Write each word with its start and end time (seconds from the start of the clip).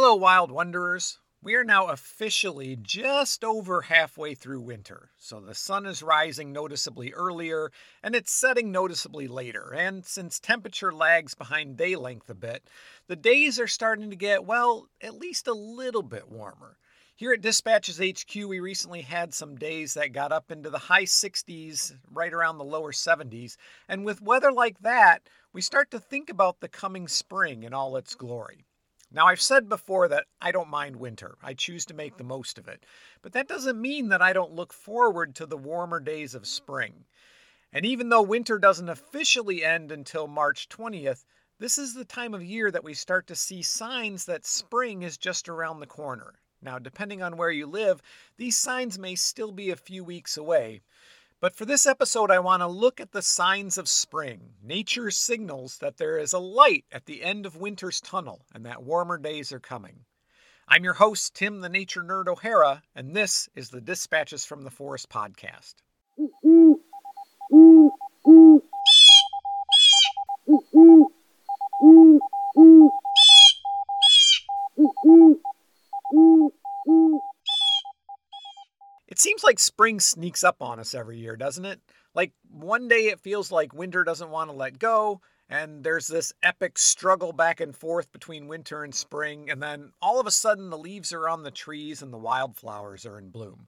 Hello, 0.00 0.14
Wild 0.14 0.52
Wanderers. 0.52 1.18
We 1.42 1.56
are 1.56 1.64
now 1.64 1.88
officially 1.88 2.76
just 2.80 3.42
over 3.42 3.80
halfway 3.80 4.36
through 4.36 4.60
winter, 4.60 5.10
so 5.18 5.40
the 5.40 5.56
sun 5.56 5.86
is 5.86 6.04
rising 6.04 6.52
noticeably 6.52 7.12
earlier 7.12 7.72
and 8.00 8.14
it's 8.14 8.30
setting 8.30 8.70
noticeably 8.70 9.26
later. 9.26 9.74
And 9.74 10.06
since 10.06 10.38
temperature 10.38 10.92
lags 10.92 11.34
behind 11.34 11.78
day 11.78 11.96
length 11.96 12.30
a 12.30 12.36
bit, 12.36 12.62
the 13.08 13.16
days 13.16 13.58
are 13.58 13.66
starting 13.66 14.08
to 14.10 14.14
get, 14.14 14.44
well, 14.44 14.86
at 15.00 15.18
least 15.18 15.48
a 15.48 15.52
little 15.52 16.04
bit 16.04 16.28
warmer. 16.28 16.78
Here 17.16 17.32
at 17.32 17.40
Dispatches 17.40 17.98
HQ, 17.98 18.32
we 18.46 18.60
recently 18.60 19.02
had 19.02 19.34
some 19.34 19.56
days 19.56 19.94
that 19.94 20.12
got 20.12 20.30
up 20.30 20.52
into 20.52 20.70
the 20.70 20.78
high 20.78 21.06
60s, 21.06 21.92
right 22.08 22.32
around 22.32 22.58
the 22.58 22.64
lower 22.64 22.92
70s. 22.92 23.56
And 23.88 24.04
with 24.04 24.22
weather 24.22 24.52
like 24.52 24.78
that, 24.82 25.28
we 25.52 25.60
start 25.60 25.90
to 25.90 25.98
think 25.98 26.30
about 26.30 26.60
the 26.60 26.68
coming 26.68 27.08
spring 27.08 27.64
in 27.64 27.74
all 27.74 27.96
its 27.96 28.14
glory. 28.14 28.67
Now, 29.10 29.26
I've 29.26 29.40
said 29.40 29.68
before 29.68 30.08
that 30.08 30.26
I 30.40 30.52
don't 30.52 30.68
mind 30.68 30.96
winter. 30.96 31.38
I 31.42 31.54
choose 31.54 31.86
to 31.86 31.94
make 31.94 32.16
the 32.16 32.24
most 32.24 32.58
of 32.58 32.68
it. 32.68 32.84
But 33.22 33.32
that 33.32 33.48
doesn't 33.48 33.80
mean 33.80 34.08
that 34.08 34.20
I 34.20 34.32
don't 34.32 34.52
look 34.52 34.72
forward 34.72 35.34
to 35.36 35.46
the 35.46 35.56
warmer 35.56 35.98
days 35.98 36.34
of 36.34 36.46
spring. 36.46 37.06
And 37.72 37.86
even 37.86 38.08
though 38.08 38.22
winter 38.22 38.58
doesn't 38.58 38.88
officially 38.88 39.64
end 39.64 39.92
until 39.92 40.26
March 40.26 40.68
20th, 40.68 41.24
this 41.58 41.78
is 41.78 41.94
the 41.94 42.04
time 42.04 42.34
of 42.34 42.44
year 42.44 42.70
that 42.70 42.84
we 42.84 42.94
start 42.94 43.26
to 43.28 43.34
see 43.34 43.62
signs 43.62 44.26
that 44.26 44.46
spring 44.46 45.02
is 45.02 45.18
just 45.18 45.48
around 45.48 45.80
the 45.80 45.86
corner. 45.86 46.34
Now, 46.60 46.78
depending 46.78 47.22
on 47.22 47.36
where 47.36 47.50
you 47.50 47.66
live, 47.66 48.02
these 48.36 48.56
signs 48.56 48.98
may 48.98 49.14
still 49.14 49.52
be 49.52 49.70
a 49.70 49.76
few 49.76 50.04
weeks 50.04 50.36
away. 50.36 50.82
But 51.40 51.54
for 51.54 51.64
this 51.64 51.86
episode, 51.86 52.32
I 52.32 52.40
want 52.40 52.62
to 52.62 52.66
look 52.66 53.00
at 53.00 53.12
the 53.12 53.22
signs 53.22 53.78
of 53.78 53.88
spring, 53.88 54.54
nature's 54.60 55.16
signals 55.16 55.78
that 55.78 55.96
there 55.96 56.18
is 56.18 56.32
a 56.32 56.40
light 56.40 56.84
at 56.90 57.06
the 57.06 57.22
end 57.22 57.46
of 57.46 57.54
winter's 57.54 58.00
tunnel 58.00 58.44
and 58.52 58.66
that 58.66 58.82
warmer 58.82 59.18
days 59.18 59.52
are 59.52 59.60
coming. 59.60 60.04
I'm 60.66 60.82
your 60.82 60.94
host, 60.94 61.34
Tim 61.34 61.60
the 61.60 61.68
Nature 61.68 62.02
Nerd 62.02 62.26
O'Hara, 62.26 62.82
and 62.92 63.14
this 63.14 63.48
is 63.54 63.70
the 63.70 63.80
Dispatches 63.80 64.44
from 64.44 64.64
the 64.64 64.70
Forest 64.70 65.10
podcast. 65.10 65.76
It 79.18 79.22
seems 79.22 79.42
like 79.42 79.58
spring 79.58 79.98
sneaks 79.98 80.44
up 80.44 80.62
on 80.62 80.78
us 80.78 80.94
every 80.94 81.18
year, 81.18 81.34
doesn't 81.34 81.64
it? 81.64 81.80
Like 82.14 82.30
one 82.52 82.86
day 82.86 83.06
it 83.06 83.18
feels 83.18 83.50
like 83.50 83.74
winter 83.74 84.04
doesn't 84.04 84.30
want 84.30 84.48
to 84.48 84.56
let 84.56 84.78
go, 84.78 85.22
and 85.48 85.82
there's 85.82 86.06
this 86.06 86.32
epic 86.40 86.78
struggle 86.78 87.32
back 87.32 87.58
and 87.58 87.74
forth 87.74 88.12
between 88.12 88.46
winter 88.46 88.84
and 88.84 88.94
spring, 88.94 89.50
and 89.50 89.60
then 89.60 89.90
all 90.00 90.20
of 90.20 90.28
a 90.28 90.30
sudden 90.30 90.70
the 90.70 90.78
leaves 90.78 91.12
are 91.12 91.28
on 91.28 91.42
the 91.42 91.50
trees 91.50 92.00
and 92.00 92.12
the 92.12 92.16
wildflowers 92.16 93.04
are 93.04 93.18
in 93.18 93.30
bloom. 93.30 93.66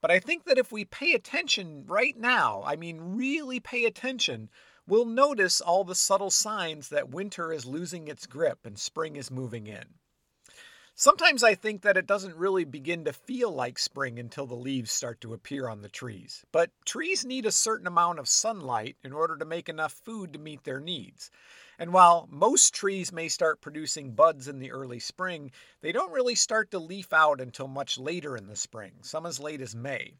But 0.00 0.12
I 0.12 0.20
think 0.20 0.44
that 0.44 0.56
if 0.56 0.70
we 0.70 0.84
pay 0.84 1.14
attention 1.14 1.82
right 1.88 2.16
now, 2.16 2.62
I 2.64 2.76
mean, 2.76 3.16
really 3.16 3.58
pay 3.58 3.86
attention, 3.86 4.50
we'll 4.86 5.04
notice 5.04 5.60
all 5.60 5.82
the 5.82 5.96
subtle 5.96 6.30
signs 6.30 6.90
that 6.90 7.10
winter 7.10 7.52
is 7.52 7.66
losing 7.66 8.06
its 8.06 8.28
grip 8.28 8.60
and 8.64 8.78
spring 8.78 9.16
is 9.16 9.32
moving 9.32 9.66
in. 9.66 9.94
Sometimes 10.94 11.42
I 11.42 11.54
think 11.54 11.82
that 11.82 11.96
it 11.96 12.06
doesn't 12.06 12.36
really 12.36 12.64
begin 12.64 13.06
to 13.06 13.14
feel 13.14 13.50
like 13.50 13.78
spring 13.78 14.18
until 14.18 14.46
the 14.46 14.54
leaves 14.54 14.92
start 14.92 15.22
to 15.22 15.32
appear 15.32 15.66
on 15.66 15.80
the 15.80 15.88
trees. 15.88 16.44
But 16.52 16.70
trees 16.84 17.24
need 17.24 17.46
a 17.46 17.50
certain 17.50 17.86
amount 17.86 18.18
of 18.18 18.28
sunlight 18.28 18.96
in 19.02 19.12
order 19.12 19.36
to 19.38 19.44
make 19.46 19.68
enough 19.70 19.92
food 19.92 20.34
to 20.34 20.38
meet 20.38 20.64
their 20.64 20.80
needs. 20.80 21.30
And 21.78 21.94
while 21.94 22.28
most 22.30 22.74
trees 22.74 23.10
may 23.10 23.28
start 23.28 23.62
producing 23.62 24.12
buds 24.12 24.48
in 24.48 24.58
the 24.58 24.70
early 24.70 25.00
spring, 25.00 25.50
they 25.80 25.92
don't 25.92 26.12
really 26.12 26.34
start 26.34 26.70
to 26.72 26.78
leaf 26.78 27.12
out 27.12 27.40
until 27.40 27.68
much 27.68 27.98
later 27.98 28.36
in 28.36 28.46
the 28.46 28.54
spring, 28.54 28.92
some 29.00 29.24
as 29.24 29.40
late 29.40 29.62
as 29.62 29.74
May. 29.74 30.18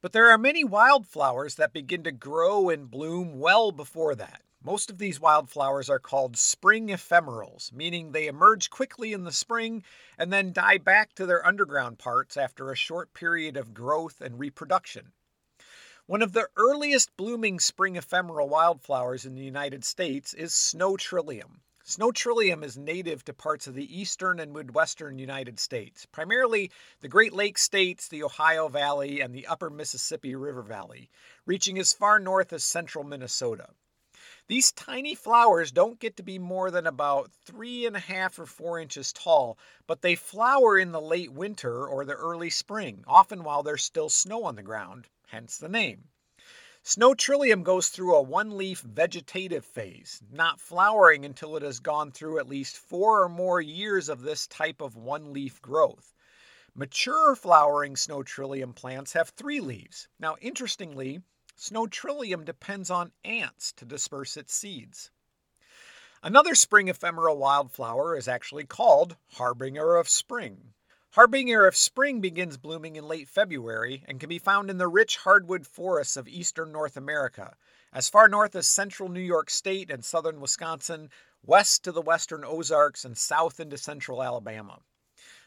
But 0.00 0.12
there 0.12 0.30
are 0.30 0.38
many 0.38 0.62
wildflowers 0.62 1.56
that 1.56 1.72
begin 1.72 2.04
to 2.04 2.12
grow 2.12 2.70
and 2.70 2.90
bloom 2.90 3.40
well 3.40 3.72
before 3.72 4.14
that. 4.14 4.42
Most 4.64 4.90
of 4.90 4.98
these 4.98 5.18
wildflowers 5.18 5.90
are 5.90 5.98
called 5.98 6.36
spring 6.36 6.90
ephemerals, 6.90 7.72
meaning 7.72 8.12
they 8.12 8.28
emerge 8.28 8.70
quickly 8.70 9.12
in 9.12 9.24
the 9.24 9.32
spring 9.32 9.82
and 10.16 10.32
then 10.32 10.52
die 10.52 10.78
back 10.78 11.14
to 11.14 11.26
their 11.26 11.44
underground 11.44 11.98
parts 11.98 12.36
after 12.36 12.70
a 12.70 12.76
short 12.76 13.12
period 13.12 13.56
of 13.56 13.74
growth 13.74 14.20
and 14.20 14.38
reproduction. 14.38 15.12
One 16.06 16.22
of 16.22 16.32
the 16.32 16.48
earliest 16.56 17.16
blooming 17.16 17.58
spring 17.58 17.96
ephemeral 17.96 18.48
wildflowers 18.48 19.26
in 19.26 19.34
the 19.34 19.42
United 19.42 19.84
States 19.84 20.32
is 20.32 20.54
snow 20.54 20.96
trillium. 20.96 21.62
Snow 21.82 22.12
trillium 22.12 22.62
is 22.62 22.78
native 22.78 23.24
to 23.24 23.34
parts 23.34 23.66
of 23.66 23.74
the 23.74 24.00
eastern 24.00 24.38
and 24.38 24.52
midwestern 24.52 25.18
United 25.18 25.58
States, 25.58 26.06
primarily 26.06 26.70
the 27.00 27.08
Great 27.08 27.32
Lakes 27.32 27.62
states, 27.62 28.06
the 28.06 28.22
Ohio 28.22 28.68
Valley, 28.68 29.20
and 29.20 29.34
the 29.34 29.48
upper 29.48 29.70
Mississippi 29.70 30.36
River 30.36 30.62
Valley, 30.62 31.10
reaching 31.46 31.80
as 31.80 31.92
far 31.92 32.20
north 32.20 32.52
as 32.52 32.62
central 32.62 33.02
Minnesota. 33.02 33.68
These 34.48 34.72
tiny 34.72 35.14
flowers 35.14 35.70
don't 35.70 36.00
get 36.00 36.16
to 36.16 36.22
be 36.22 36.38
more 36.38 36.70
than 36.70 36.86
about 36.86 37.30
three 37.44 37.86
and 37.86 37.96
a 37.96 38.00
half 38.00 38.38
or 38.38 38.46
four 38.46 38.78
inches 38.80 39.12
tall, 39.12 39.56
but 39.86 40.02
they 40.02 40.16
flower 40.16 40.78
in 40.78 40.92
the 40.92 41.00
late 41.00 41.32
winter 41.32 41.86
or 41.86 42.04
the 42.04 42.14
early 42.14 42.50
spring, 42.50 43.04
often 43.06 43.44
while 43.44 43.62
there's 43.62 43.82
still 43.82 44.08
snow 44.08 44.44
on 44.44 44.56
the 44.56 44.62
ground, 44.62 45.08
hence 45.28 45.58
the 45.58 45.68
name. 45.68 46.08
Snow 46.82 47.14
trillium 47.14 47.62
goes 47.62 47.90
through 47.90 48.16
a 48.16 48.22
one 48.22 48.58
leaf 48.58 48.80
vegetative 48.80 49.64
phase, 49.64 50.20
not 50.32 50.60
flowering 50.60 51.24
until 51.24 51.56
it 51.56 51.62
has 51.62 51.78
gone 51.78 52.10
through 52.10 52.40
at 52.40 52.48
least 52.48 52.76
four 52.76 53.22
or 53.22 53.28
more 53.28 53.60
years 53.60 54.08
of 54.08 54.22
this 54.22 54.48
type 54.48 54.80
of 54.80 54.96
one 54.96 55.32
leaf 55.32 55.62
growth. 55.62 56.12
Mature 56.74 57.36
flowering 57.36 57.94
snow 57.94 58.24
trillium 58.24 58.72
plants 58.72 59.12
have 59.12 59.28
three 59.28 59.60
leaves. 59.60 60.08
Now, 60.18 60.36
interestingly, 60.40 61.22
Snow 61.56 61.86
trillium 61.86 62.44
depends 62.44 62.90
on 62.90 63.12
ants 63.24 63.72
to 63.74 63.84
disperse 63.84 64.36
its 64.36 64.54
seeds. 64.54 65.10
Another 66.22 66.54
spring 66.54 66.88
ephemeral 66.88 67.36
wildflower 67.36 68.16
is 68.16 68.28
actually 68.28 68.64
called 68.64 69.16
Harbinger 69.32 69.96
of 69.96 70.08
Spring. 70.08 70.72
Harbinger 71.10 71.66
of 71.66 71.76
Spring 71.76 72.20
begins 72.20 72.56
blooming 72.56 72.96
in 72.96 73.06
late 73.06 73.28
February 73.28 74.02
and 74.08 74.18
can 74.18 74.28
be 74.30 74.38
found 74.38 74.70
in 74.70 74.78
the 74.78 74.88
rich 74.88 75.18
hardwood 75.18 75.66
forests 75.66 76.16
of 76.16 76.26
eastern 76.26 76.72
North 76.72 76.96
America, 76.96 77.54
as 77.92 78.08
far 78.08 78.28
north 78.28 78.56
as 78.56 78.66
central 78.66 79.10
New 79.10 79.20
York 79.20 79.50
State 79.50 79.90
and 79.90 80.02
southern 80.02 80.40
Wisconsin, 80.40 81.10
west 81.42 81.84
to 81.84 81.92
the 81.92 82.00
western 82.00 82.44
Ozarks, 82.44 83.04
and 83.04 83.18
south 83.18 83.60
into 83.60 83.76
central 83.76 84.22
Alabama. 84.22 84.80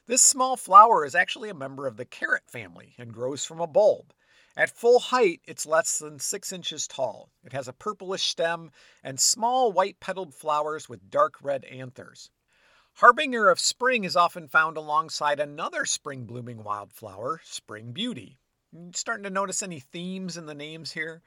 This 0.06 0.22
small 0.22 0.56
flower 0.56 1.04
is 1.04 1.16
actually 1.16 1.50
a 1.50 1.56
member 1.56 1.88
of 1.88 1.98
the 1.98 2.06
carrot 2.06 2.44
family 2.48 2.94
and 3.00 3.12
grows 3.12 3.44
from 3.44 3.60
a 3.60 3.66
bulb. 3.66 4.14
At 4.58 4.70
full 4.70 5.00
height, 5.00 5.42
it's 5.44 5.66
less 5.66 6.00
than 6.00 6.18
6 6.18 6.54
inches 6.54 6.88
tall. 6.88 7.30
It 7.44 7.52
has 7.52 7.68
a 7.68 7.74
purplish 7.74 8.24
stem 8.24 8.72
and 9.04 9.20
small 9.20 9.74
white 9.74 10.00
petaled 10.00 10.34
flowers 10.34 10.88
with 10.88 11.10
dark 11.10 11.36
red 11.42 11.66
anthers. 11.66 12.32
Harbinger 13.00 13.50
of 13.50 13.60
spring 13.60 14.06
is 14.06 14.16
often 14.16 14.48
found 14.48 14.78
alongside 14.78 15.42
another 15.42 15.84
spring 15.84 16.24
blooming 16.24 16.64
wildflower, 16.64 17.42
spring 17.44 17.92
beauty. 17.92 18.38
starting 18.94 19.24
to 19.26 19.30
notice 19.30 19.62
any 19.62 19.82
themes 19.82 20.38
in 20.38 20.46
the 20.46 20.56
names 20.56 20.94
here? 20.94 21.22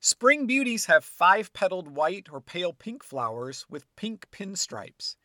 Spring 0.00 0.46
beauties 0.46 0.86
have 0.86 1.04
five 1.04 1.52
petaled 1.52 1.88
white 1.88 2.28
or 2.32 2.40
pale 2.40 2.72
pink 2.72 3.04
flowers 3.04 3.66
with 3.68 3.94
pink 3.96 4.30
pinstripes. 4.30 5.16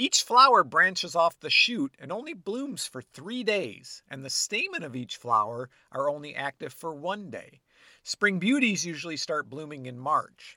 Each 0.00 0.22
flower 0.22 0.62
branches 0.62 1.16
off 1.16 1.40
the 1.40 1.50
shoot 1.50 1.92
and 1.98 2.12
only 2.12 2.32
blooms 2.32 2.86
for 2.86 3.02
three 3.02 3.42
days, 3.42 4.04
and 4.08 4.24
the 4.24 4.30
stamen 4.30 4.84
of 4.84 4.94
each 4.94 5.16
flower 5.16 5.70
are 5.90 6.08
only 6.08 6.36
active 6.36 6.72
for 6.72 6.94
one 6.94 7.30
day. 7.30 7.62
Spring 8.04 8.38
beauties 8.38 8.86
usually 8.86 9.16
start 9.16 9.50
blooming 9.50 9.86
in 9.86 9.98
March. 9.98 10.56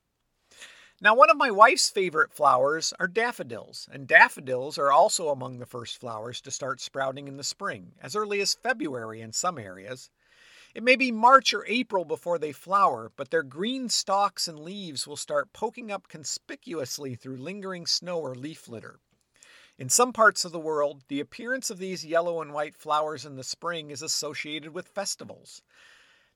Now, 1.01 1.15
one 1.15 1.31
of 1.31 1.37
my 1.37 1.49
wife's 1.49 1.89
favorite 1.89 2.31
flowers 2.31 2.93
are 2.99 3.07
daffodils, 3.07 3.89
and 3.91 4.07
daffodils 4.07 4.77
are 4.77 4.91
also 4.91 5.29
among 5.29 5.57
the 5.57 5.65
first 5.65 5.97
flowers 5.97 6.39
to 6.41 6.51
start 6.51 6.79
sprouting 6.79 7.27
in 7.27 7.37
the 7.37 7.43
spring, 7.43 7.93
as 7.99 8.15
early 8.15 8.41
as 8.41 8.53
February 8.53 9.21
in 9.21 9.33
some 9.33 9.57
areas. 9.57 10.11
It 10.75 10.83
may 10.83 10.95
be 10.95 11.11
March 11.11 11.51
or 11.51 11.65
April 11.65 12.05
before 12.05 12.37
they 12.37 12.51
flower, 12.51 13.11
but 13.15 13.31
their 13.31 13.41
green 13.41 13.89
stalks 13.89 14.47
and 14.47 14.59
leaves 14.59 15.07
will 15.07 15.17
start 15.17 15.51
poking 15.51 15.91
up 15.91 16.07
conspicuously 16.07 17.15
through 17.15 17.37
lingering 17.37 17.87
snow 17.87 18.19
or 18.19 18.35
leaf 18.35 18.67
litter. 18.67 18.99
In 19.81 19.89
some 19.89 20.13
parts 20.13 20.45
of 20.45 20.51
the 20.51 20.59
world, 20.59 21.01
the 21.07 21.19
appearance 21.19 21.71
of 21.71 21.79
these 21.79 22.05
yellow 22.05 22.39
and 22.39 22.53
white 22.53 22.75
flowers 22.75 23.25
in 23.25 23.35
the 23.35 23.43
spring 23.43 23.89
is 23.89 24.03
associated 24.03 24.75
with 24.75 24.87
festivals. 24.87 25.63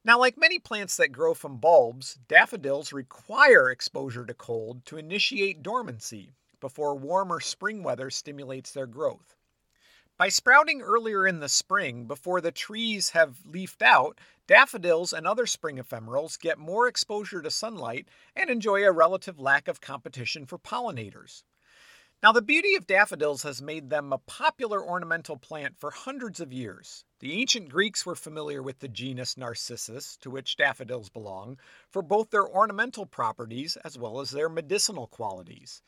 Now, 0.03 0.18
like 0.18 0.36
many 0.36 0.57
plants 0.57 0.97
that 0.97 1.12
grow 1.12 1.36
from 1.36 1.57
bulbs, 1.57 2.18
daffodils 2.27 2.92
require 2.92 3.69
exposure 3.69 4.25
to 4.25 4.33
cold 4.33 4.83
to 4.88 4.97
initiate 4.97 5.62
dormancy 5.62 6.31
before 6.59 6.95
warmer 6.95 7.39
spring 7.39 7.83
weather 7.83 8.09
stimulates 8.09 8.71
their 8.71 8.88
growth. 8.88 9.36
By 10.18 10.30
sprouting 10.30 10.81
earlier 10.81 11.27
in 11.27 11.39
the 11.39 11.48
spring, 11.48 12.07
before 12.07 12.41
the 12.41 12.51
trees 12.51 13.12
have 13.12 13.45
leafed 13.45 13.83
out, 13.83 14.19
daffodils 14.48 15.13
and 15.13 15.27
other 15.27 15.45
spring 15.45 15.77
ephemerals 15.77 16.39
get 16.39 16.57
more 16.57 16.88
exposure 16.88 17.44
to 17.44 17.51
sunlight 17.51 18.07
and 18.36 18.50
enjoy 18.50 18.83
a 18.83 18.91
relative 18.91 19.39
lack 19.39 19.68
of 19.68 19.81
competition 19.81 20.48
for 20.48 20.57
pollinators. 20.57 21.44
Now, 22.23 22.31
the 22.31 22.41
beauty 22.41 22.75
of 22.75 22.88
daffodils 22.88 23.44
has 23.44 23.62
made 23.62 23.89
them 23.89 24.12
a 24.12 24.17
popular 24.17 24.83
ornamental 24.83 25.38
plant 25.38 25.77
for 25.77 25.91
hundreds 25.91 26.39
of 26.39 26.51
years. 26.51 27.03
The 27.19 27.33
ancient 27.33 27.69
Greeks 27.69 28.06
were 28.06 28.15
familiar 28.15 28.63
with 28.63 28.79
the 28.79 28.88
genus 28.88 29.38
Narcissus, 29.38 30.17
to 30.17 30.31
which 30.31 30.57
daffodils 30.57 31.09
belong, 31.09 31.59
for 31.89 32.01
both 32.01 32.31
their 32.31 32.47
ornamental 32.47 33.06
properties 33.06 33.77
as 33.83 33.97
well 33.97 34.19
as 34.21 34.31
their 34.31 34.50
medicinal 34.50 35.07
qualities. 35.07 35.83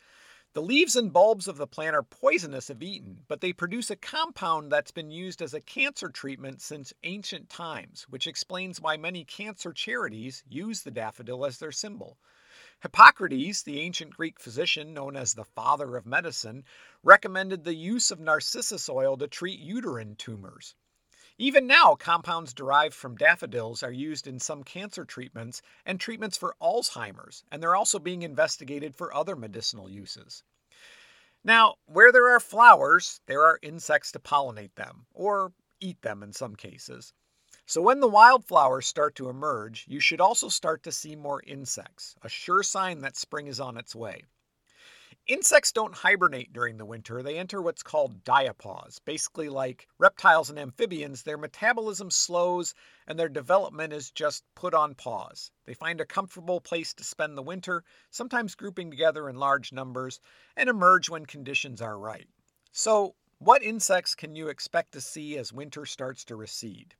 The 0.53 0.62
leaves 0.62 0.95
and 0.95 1.13
bulbs 1.13 1.47
of 1.47 1.57
the 1.57 1.68
plant 1.68 1.95
are 1.95 2.03
poisonous 2.03 2.69
if 2.69 2.81
eaten, 2.81 3.24
but 3.27 3.41
they 3.41 3.53
produce 3.53 3.89
a 3.89 3.95
compound 3.95 4.71
that's 4.71 4.91
been 4.91 5.12
used 5.12 5.41
as 5.41 5.53
a 5.53 5.62
cancer 5.62 6.09
treatment 6.09 6.62
since 6.62 6.94
ancient 7.03 7.50
times, 7.50 8.06
which 8.09 8.27
explains 8.27 8.81
why 8.81 8.97
many 8.97 9.24
cancer 9.24 9.71
charities 9.71 10.44
use 10.47 10.81
the 10.81 10.91
daffodil 10.91 11.45
as 11.45 11.57
their 11.57 11.71
symbol. 11.71 12.18
Hippocrates, 12.79 13.63
the 13.63 13.79
ancient 13.79 14.15
Greek 14.15 14.39
physician 14.39 14.94
known 14.94 15.15
as 15.15 15.33
the 15.33 15.44
father 15.44 15.97
of 15.97 16.06
medicine, 16.06 16.63
recommended 17.03 17.63
the 17.63 17.74
use 17.74 18.12
of 18.12 18.19
narcissus 18.19 18.88
oil 18.88 19.18
to 19.18 19.27
treat 19.27 19.59
uterine 19.59 20.15
tumors. 20.15 20.75
Even 21.39 21.68
now, 21.68 21.95
compounds 21.95 22.53
derived 22.53 22.95
from 22.95 23.15
daffodils 23.15 23.83
are 23.83 23.91
used 23.91 24.25
in 24.25 24.39
some 24.39 24.63
cancer 24.63 25.06
treatments 25.06 25.62
and 25.85 26.00
treatments 26.00 26.38
for 26.38 26.56
Alzheimer's, 26.62 27.44
and 27.51 27.62
they're 27.62 27.75
also 27.75 28.00
being 28.00 28.24
investigated 28.24 28.95
for 28.95 29.13
other 29.13 29.35
medicinal 29.35 29.89
uses. 29.89 30.44
Now, 31.44 31.75
where 31.85 32.12
there 32.12 32.29
are 32.29 32.39
flowers, 32.39 33.21
there 33.27 33.44
are 33.44 33.59
insects 33.62 34.12
to 34.13 34.19
pollinate 34.19 34.75
them, 34.75 35.06
or 35.13 35.53
eat 35.79 36.01
them 36.01 36.24
in 36.24 36.33
some 36.33 36.56
cases. 36.56 37.13
So 37.69 37.81
when 37.81 37.99
the 37.99 38.07
wildflowers 38.07 38.87
start 38.87 39.15
to 39.15 39.27
emerge, 39.27 39.83
you 39.89 39.99
should 39.99 40.21
also 40.21 40.47
start 40.47 40.83
to 40.83 40.91
see 40.93 41.17
more 41.17 41.43
insects, 41.45 42.15
a 42.21 42.29
sure 42.29 42.63
sign 42.63 43.01
that 43.01 43.17
spring 43.17 43.47
is 43.47 43.59
on 43.59 43.75
its 43.75 43.93
way. 43.93 44.23
Insects 45.25 45.73
don't 45.73 45.93
hibernate 45.93 46.53
during 46.53 46.77
the 46.77 46.85
winter. 46.85 47.21
They 47.21 47.37
enter 47.37 47.61
what's 47.61 47.83
called 47.83 48.23
diapause. 48.23 49.01
Basically, 49.03 49.49
like 49.49 49.89
reptiles 49.97 50.49
and 50.49 50.57
amphibians, 50.57 51.23
their 51.23 51.37
metabolism 51.37 52.09
slows 52.09 52.73
and 53.05 53.19
their 53.19 53.27
development 53.27 53.91
is 53.91 54.11
just 54.11 54.45
put 54.55 54.73
on 54.73 54.95
pause. 54.95 55.51
They 55.65 55.73
find 55.73 55.99
a 55.99 56.05
comfortable 56.05 56.61
place 56.61 56.93
to 56.93 57.03
spend 57.03 57.37
the 57.37 57.43
winter, 57.43 57.83
sometimes 58.11 58.55
grouping 58.55 58.89
together 58.89 59.27
in 59.27 59.35
large 59.35 59.73
numbers, 59.73 60.21
and 60.55 60.69
emerge 60.69 61.09
when 61.09 61.25
conditions 61.25 61.81
are 61.81 61.99
right. 61.99 62.29
So, 62.71 63.15
what 63.39 63.61
insects 63.61 64.15
can 64.15 64.37
you 64.37 64.47
expect 64.47 64.93
to 64.93 65.01
see 65.01 65.37
as 65.37 65.51
winter 65.51 65.85
starts 65.85 66.23
to 66.23 66.37
recede? 66.37 66.95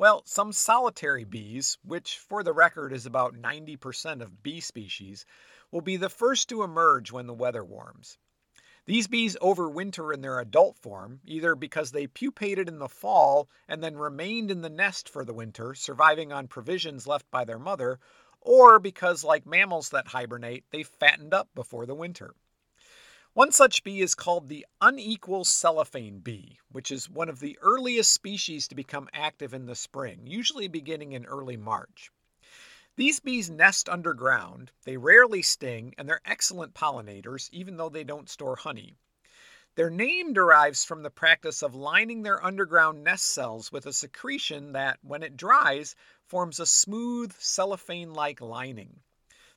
Well, 0.00 0.22
some 0.24 0.54
solitary 0.54 1.24
bees, 1.24 1.76
which 1.84 2.16
for 2.16 2.42
the 2.42 2.54
record 2.54 2.94
is 2.94 3.04
about 3.04 3.34
90% 3.34 4.22
of 4.22 4.42
bee 4.42 4.60
species, 4.60 5.26
will 5.70 5.82
be 5.82 5.98
the 5.98 6.08
first 6.08 6.48
to 6.48 6.62
emerge 6.62 7.12
when 7.12 7.26
the 7.26 7.34
weather 7.34 7.62
warms. 7.62 8.16
These 8.86 9.08
bees 9.08 9.36
overwinter 9.42 10.14
in 10.14 10.22
their 10.22 10.40
adult 10.40 10.78
form, 10.78 11.20
either 11.26 11.54
because 11.54 11.92
they 11.92 12.06
pupated 12.06 12.66
in 12.66 12.78
the 12.78 12.88
fall 12.88 13.50
and 13.68 13.84
then 13.84 13.98
remained 13.98 14.50
in 14.50 14.62
the 14.62 14.70
nest 14.70 15.06
for 15.06 15.22
the 15.22 15.34
winter, 15.34 15.74
surviving 15.74 16.32
on 16.32 16.48
provisions 16.48 17.06
left 17.06 17.30
by 17.30 17.44
their 17.44 17.58
mother, 17.58 18.00
or 18.40 18.78
because, 18.78 19.22
like 19.22 19.44
mammals 19.44 19.90
that 19.90 20.08
hibernate, 20.08 20.64
they 20.70 20.82
fattened 20.82 21.34
up 21.34 21.50
before 21.54 21.84
the 21.84 21.94
winter. 21.94 22.34
One 23.32 23.52
such 23.52 23.84
bee 23.84 24.00
is 24.00 24.16
called 24.16 24.48
the 24.48 24.66
unequal 24.80 25.44
cellophane 25.44 26.18
bee, 26.18 26.58
which 26.68 26.90
is 26.90 27.08
one 27.08 27.28
of 27.28 27.38
the 27.38 27.56
earliest 27.60 28.10
species 28.10 28.66
to 28.66 28.74
become 28.74 29.08
active 29.12 29.54
in 29.54 29.66
the 29.66 29.76
spring, 29.76 30.26
usually 30.26 30.66
beginning 30.66 31.12
in 31.12 31.24
early 31.26 31.56
March. 31.56 32.10
These 32.96 33.20
bees 33.20 33.48
nest 33.48 33.88
underground, 33.88 34.72
they 34.84 34.96
rarely 34.96 35.42
sting, 35.42 35.94
and 35.96 36.08
they're 36.08 36.20
excellent 36.24 36.74
pollinators, 36.74 37.48
even 37.52 37.76
though 37.76 37.88
they 37.88 38.02
don't 38.02 38.28
store 38.28 38.56
honey. 38.56 38.96
Their 39.76 39.90
name 39.90 40.32
derives 40.32 40.84
from 40.84 41.04
the 41.04 41.08
practice 41.08 41.62
of 41.62 41.72
lining 41.72 42.22
their 42.22 42.44
underground 42.44 43.04
nest 43.04 43.26
cells 43.26 43.70
with 43.70 43.86
a 43.86 43.92
secretion 43.92 44.72
that, 44.72 44.98
when 45.02 45.22
it 45.22 45.36
dries, 45.36 45.94
forms 46.26 46.58
a 46.58 46.66
smooth 46.66 47.32
cellophane 47.38 48.12
like 48.12 48.40
lining. 48.40 49.02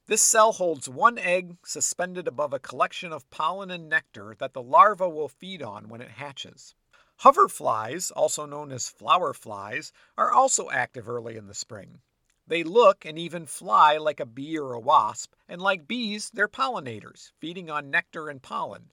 This 0.06 0.22
cell 0.22 0.52
holds 0.52 0.90
one 0.90 1.18
egg 1.18 1.56
suspended 1.64 2.28
above 2.28 2.52
a 2.52 2.60
collection 2.60 3.14
of 3.14 3.30
pollen 3.30 3.72
and 3.72 3.88
nectar 3.88 4.36
that 4.38 4.52
the 4.52 4.62
larva 4.62 5.08
will 5.08 5.30
feed 5.30 5.62
on 5.62 5.88
when 5.88 6.02
it 6.02 6.12
hatches. 6.12 6.76
Hoverflies, 7.22 8.12
also 8.14 8.46
known 8.46 8.74
as 8.74 8.90
flower 8.90 9.34
flies, 9.34 9.94
are 10.18 10.34
also 10.34 10.70
active 10.70 11.08
early 11.08 11.38
in 11.38 11.48
the 11.48 11.54
spring. 11.54 12.02
They 12.46 12.64
look 12.64 13.06
and 13.06 13.18
even 13.18 13.46
fly 13.46 13.96
like 13.96 14.20
a 14.20 14.26
bee 14.26 14.58
or 14.58 14.74
a 14.74 14.80
wasp, 14.80 15.36
and 15.48 15.62
like 15.62 15.88
bees, 15.88 16.30
they're 16.34 16.50
pollinators, 16.50 17.32
feeding 17.40 17.70
on 17.70 17.90
nectar 17.90 18.28
and 18.28 18.42
pollen. 18.42 18.92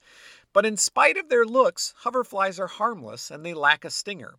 But 0.52 0.64
in 0.64 0.76
spite 0.76 1.16
of 1.16 1.28
their 1.28 1.44
looks, 1.44 1.92
hoverflies 2.04 2.60
are 2.60 2.68
harmless 2.68 3.32
and 3.32 3.44
they 3.44 3.52
lack 3.52 3.84
a 3.84 3.90
stinger. 3.90 4.36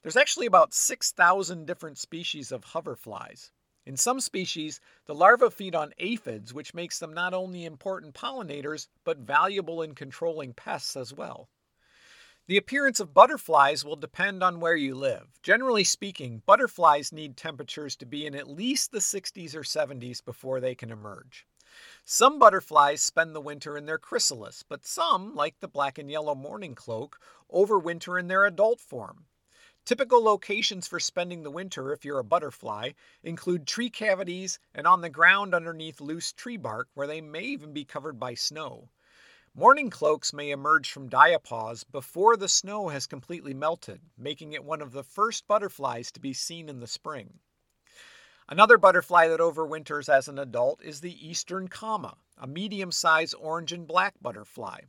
There's 0.00 0.16
actually 0.16 0.46
about 0.46 0.72
6,000 0.72 1.66
different 1.66 1.98
species 1.98 2.50
of 2.50 2.64
hoverflies. 2.64 3.50
In 3.88 3.96
some 3.96 4.20
species, 4.20 4.82
the 5.06 5.14
larvae 5.14 5.48
feed 5.48 5.74
on 5.74 5.94
aphids, 5.96 6.52
which 6.52 6.74
makes 6.74 6.98
them 6.98 7.14
not 7.14 7.32
only 7.32 7.64
important 7.64 8.14
pollinators, 8.14 8.86
but 9.02 9.16
valuable 9.16 9.80
in 9.80 9.94
controlling 9.94 10.52
pests 10.52 10.94
as 10.94 11.14
well. 11.14 11.48
The 12.48 12.58
appearance 12.58 13.00
of 13.00 13.14
butterflies 13.14 13.86
will 13.86 13.96
depend 13.96 14.42
on 14.42 14.60
where 14.60 14.76
you 14.76 14.94
live. 14.94 15.40
Generally 15.42 15.84
speaking, 15.84 16.42
butterflies 16.44 17.12
need 17.12 17.38
temperatures 17.38 17.96
to 17.96 18.04
be 18.04 18.26
in 18.26 18.34
at 18.34 18.50
least 18.50 18.92
the 18.92 18.98
60s 18.98 19.54
or 19.54 19.62
70s 19.62 20.22
before 20.22 20.60
they 20.60 20.74
can 20.74 20.90
emerge. 20.90 21.46
Some 22.04 22.38
butterflies 22.38 23.02
spend 23.02 23.34
the 23.34 23.40
winter 23.40 23.78
in 23.78 23.86
their 23.86 23.96
chrysalis, 23.96 24.62
but 24.62 24.84
some, 24.84 25.34
like 25.34 25.60
the 25.60 25.66
black 25.66 25.96
and 25.96 26.10
yellow 26.10 26.34
mourning 26.34 26.74
cloak, 26.74 27.18
overwinter 27.50 28.20
in 28.20 28.28
their 28.28 28.44
adult 28.44 28.82
form. 28.82 29.24
Typical 29.88 30.22
locations 30.22 30.86
for 30.86 31.00
spending 31.00 31.42
the 31.42 31.50
winter 31.50 31.94
if 31.94 32.04
you're 32.04 32.18
a 32.18 32.22
butterfly 32.22 32.90
include 33.22 33.66
tree 33.66 33.88
cavities 33.88 34.58
and 34.74 34.86
on 34.86 35.00
the 35.00 35.08
ground 35.08 35.54
underneath 35.54 35.98
loose 35.98 36.30
tree 36.30 36.58
bark 36.58 36.88
where 36.92 37.06
they 37.06 37.22
may 37.22 37.40
even 37.40 37.72
be 37.72 37.86
covered 37.86 38.20
by 38.20 38.34
snow. 38.34 38.90
Mourning 39.54 39.88
cloaks 39.88 40.30
may 40.34 40.50
emerge 40.50 40.90
from 40.90 41.08
diapause 41.08 41.86
before 41.90 42.36
the 42.36 42.50
snow 42.50 42.88
has 42.88 43.06
completely 43.06 43.54
melted, 43.54 44.02
making 44.18 44.52
it 44.52 44.62
one 44.62 44.82
of 44.82 44.92
the 44.92 45.02
first 45.02 45.46
butterflies 45.46 46.12
to 46.12 46.20
be 46.20 46.34
seen 46.34 46.68
in 46.68 46.80
the 46.80 46.86
spring. 46.86 47.38
Another 48.46 48.76
butterfly 48.76 49.26
that 49.28 49.40
overwinters 49.40 50.10
as 50.10 50.28
an 50.28 50.38
adult 50.38 50.82
is 50.82 51.00
the 51.00 51.26
eastern 51.26 51.66
comma, 51.66 52.18
a 52.36 52.46
medium 52.46 52.92
sized 52.92 53.34
orange 53.38 53.72
and 53.72 53.86
black 53.86 54.16
butterfly. 54.20 54.80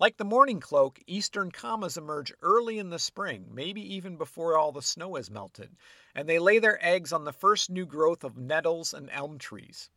Like 0.00 0.16
the 0.16 0.24
mourning 0.24 0.60
cloak, 0.60 0.98
eastern 1.06 1.50
commas 1.50 1.98
emerge 1.98 2.32
early 2.40 2.78
in 2.78 2.88
the 2.88 2.98
spring, 2.98 3.50
maybe 3.52 3.82
even 3.82 4.16
before 4.16 4.56
all 4.56 4.72
the 4.72 4.80
snow 4.80 5.16
has 5.16 5.30
melted, 5.30 5.76
and 6.14 6.26
they 6.26 6.38
lay 6.38 6.58
their 6.58 6.82
eggs 6.82 7.12
on 7.12 7.24
the 7.24 7.34
first 7.34 7.68
new 7.68 7.84
growth 7.84 8.24
of 8.24 8.38
nettles 8.38 8.94
and 8.94 9.10
elm 9.10 9.36
trees. 9.36 9.90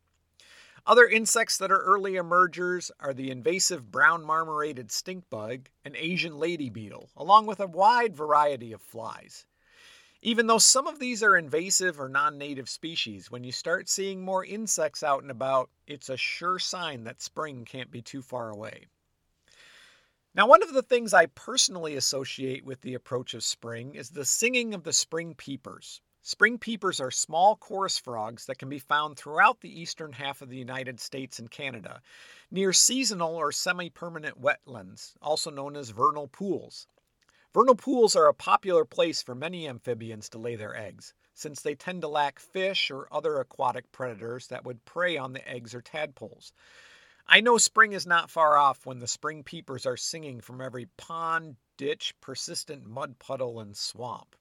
Other 0.86 1.06
insects 1.06 1.56
that 1.56 1.72
are 1.72 1.80
early 1.80 2.16
emergers 2.16 2.90
are 3.00 3.14
the 3.14 3.30
invasive 3.30 3.90
brown 3.90 4.22
marmorated 4.22 4.92
stink 4.92 5.30
bug 5.30 5.70
and 5.86 5.96
Asian 5.96 6.38
lady 6.38 6.68
beetle, 6.68 7.08
along 7.16 7.46
with 7.46 7.58
a 7.58 7.66
wide 7.66 8.14
variety 8.14 8.74
of 8.74 8.82
flies. 8.82 9.46
Even 10.20 10.48
though 10.48 10.58
some 10.58 10.86
of 10.86 10.98
these 10.98 11.22
are 11.22 11.34
invasive 11.34 11.98
or 11.98 12.10
non 12.10 12.36
native 12.36 12.68
species, 12.68 13.30
when 13.30 13.42
you 13.42 13.52
start 13.52 13.88
seeing 13.88 14.22
more 14.22 14.44
insects 14.44 15.02
out 15.02 15.22
and 15.22 15.30
about, 15.30 15.70
it's 15.86 16.10
a 16.10 16.18
sure 16.18 16.58
sign 16.58 17.04
that 17.04 17.22
spring 17.22 17.64
can't 17.64 17.90
be 17.90 18.02
too 18.02 18.20
far 18.20 18.50
away. 18.50 18.84
Now, 20.36 20.48
one 20.48 20.64
of 20.64 20.72
the 20.72 20.82
things 20.82 21.14
I 21.14 21.26
personally 21.26 21.94
associate 21.94 22.64
with 22.64 22.80
the 22.80 22.94
approach 22.94 23.34
of 23.34 23.44
spring 23.44 23.94
is 23.94 24.10
the 24.10 24.24
singing 24.24 24.74
of 24.74 24.82
the 24.82 24.92
spring 24.92 25.36
peepers. 25.36 26.00
Spring 26.22 26.58
peepers 26.58 26.98
are 26.98 27.12
small 27.12 27.54
chorus 27.54 27.98
frogs 27.98 28.46
that 28.46 28.58
can 28.58 28.68
be 28.68 28.80
found 28.80 29.16
throughout 29.16 29.60
the 29.60 29.80
eastern 29.80 30.12
half 30.12 30.42
of 30.42 30.48
the 30.48 30.56
United 30.56 30.98
States 30.98 31.38
and 31.38 31.52
Canada, 31.52 32.02
near 32.50 32.72
seasonal 32.72 33.36
or 33.36 33.52
semi 33.52 33.88
permanent 33.90 34.40
wetlands, 34.40 35.14
also 35.22 35.52
known 35.52 35.76
as 35.76 35.90
vernal 35.90 36.26
pools. 36.26 36.88
Vernal 37.52 37.76
pools 37.76 38.16
are 38.16 38.26
a 38.26 38.34
popular 38.34 38.84
place 38.84 39.22
for 39.22 39.36
many 39.36 39.68
amphibians 39.68 40.28
to 40.30 40.38
lay 40.38 40.56
their 40.56 40.76
eggs, 40.76 41.14
since 41.32 41.60
they 41.60 41.76
tend 41.76 42.00
to 42.02 42.08
lack 42.08 42.40
fish 42.40 42.90
or 42.90 43.06
other 43.12 43.38
aquatic 43.38 43.92
predators 43.92 44.48
that 44.48 44.64
would 44.64 44.84
prey 44.84 45.16
on 45.16 45.32
the 45.32 45.48
eggs 45.48 45.76
or 45.76 45.80
tadpoles. 45.80 46.52
I 47.26 47.40
know 47.40 47.58
spring 47.58 47.92
is 47.92 48.06
not 48.06 48.30
far 48.30 48.56
off 48.56 48.84
when 48.86 48.98
the 48.98 49.06
spring 49.06 49.42
peepers 49.42 49.86
are 49.86 49.96
singing 49.96 50.40
from 50.40 50.60
every 50.60 50.86
pond, 50.96 51.56
ditch, 51.76 52.14
persistent 52.20 52.86
mud 52.86 53.18
puddle, 53.18 53.60
and 53.60 53.76
swamp. 53.76 54.36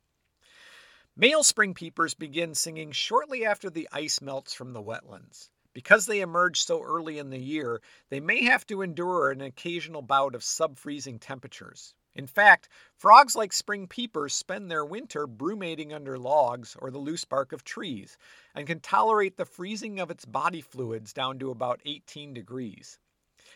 Male 1.16 1.44
spring 1.44 1.74
peepers 1.74 2.14
begin 2.14 2.56
singing 2.56 2.92
shortly 2.92 3.46
after 3.46 3.70
the 3.70 3.88
ice 3.92 4.22
melts 4.22 4.54
from 4.54 4.74
the 4.74 4.82
wetlands. 4.82 5.50
Because 5.74 6.06
they 6.06 6.22
emerge 6.22 6.62
so 6.62 6.84
early 6.84 7.18
in 7.18 7.30
the 7.30 7.40
year, 7.40 7.82
they 8.10 8.20
may 8.20 8.44
have 8.44 8.66
to 8.68 8.82
endure 8.82 9.32
an 9.32 9.42
occasional 9.42 10.02
bout 10.02 10.36
of 10.36 10.44
sub-freezing 10.44 11.20
temperatures. 11.20 11.96
In 12.16 12.28
fact, 12.28 12.70
frogs 12.96 13.36
like 13.36 13.52
spring 13.52 13.88
peepers 13.88 14.36
spend 14.36 14.70
their 14.70 14.86
winter 14.86 15.26
brumating 15.26 15.92
under 15.92 16.20
logs 16.20 16.76
or 16.80 16.92
the 16.92 17.00
loose 17.00 17.26
bark 17.26 17.52
of 17.52 17.64
trees 17.64 18.18
and 18.54 18.68
can 18.68 18.80
tolerate 18.80 19.38
the 19.38 19.46
freezing 19.46 20.00
of 20.00 20.12
its 20.12 20.24
body 20.24 20.62
fluids 20.62 21.12
down 21.12 21.40
to 21.40 21.50
about 21.50 21.82
18 21.86 22.34
degrees. 22.34 23.00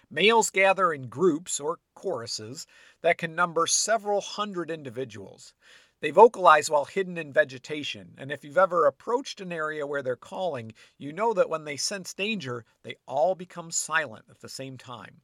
Males 0.10 0.50
gather 0.50 0.92
in 0.92 1.08
groups 1.08 1.60
or 1.60 1.80
choruses 1.94 2.66
that 3.02 3.18
can 3.18 3.36
number 3.36 3.68
several 3.68 4.22
hundred 4.22 4.72
individuals. 4.72 5.54
They 6.00 6.12
vocalize 6.12 6.70
while 6.70 6.86
hidden 6.86 7.18
in 7.18 7.34
vegetation, 7.34 8.16
and 8.18 8.32
if 8.32 8.44
you've 8.44 8.58
ever 8.58 8.86
approached 8.86 9.42
an 9.42 9.52
area 9.52 9.86
where 9.86 10.02
they're 10.02 10.16
calling, 10.16 10.74
you 10.98 11.14
know 11.14 11.34
that 11.34 11.50
when 11.50 11.66
they 11.66 11.78
sense 11.78 12.14
danger, 12.14 12.66
they 12.84 12.96
all 13.06 13.36
become 13.36 13.70
silent 13.70 14.26
at 14.30 14.40
the 14.40 14.50
same 14.50 14.78
time. 14.78 15.22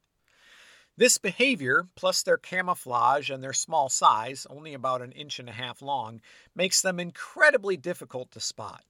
This 0.96 1.18
behavior, 1.18 1.88
plus 1.96 2.22
their 2.22 2.36
camouflage 2.36 3.28
and 3.28 3.42
their 3.42 3.52
small 3.52 3.88
size, 3.88 4.46
only 4.48 4.74
about 4.74 5.02
an 5.02 5.10
inch 5.10 5.40
and 5.40 5.48
a 5.48 5.52
half 5.52 5.82
long, 5.82 6.20
makes 6.54 6.82
them 6.82 7.00
incredibly 7.00 7.76
difficult 7.76 8.30
to 8.30 8.40
spot. 8.40 8.84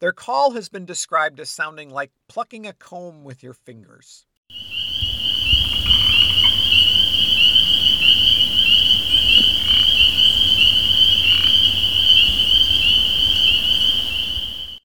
Their 0.00 0.12
call 0.12 0.50
has 0.52 0.68
been 0.68 0.86
described 0.86 1.38
as 1.38 1.48
sounding 1.48 1.88
like 1.88 2.10
plucking 2.26 2.66
a 2.66 2.72
comb 2.72 3.22
with 3.22 3.44
your 3.44 3.54
fingers. 3.54 4.26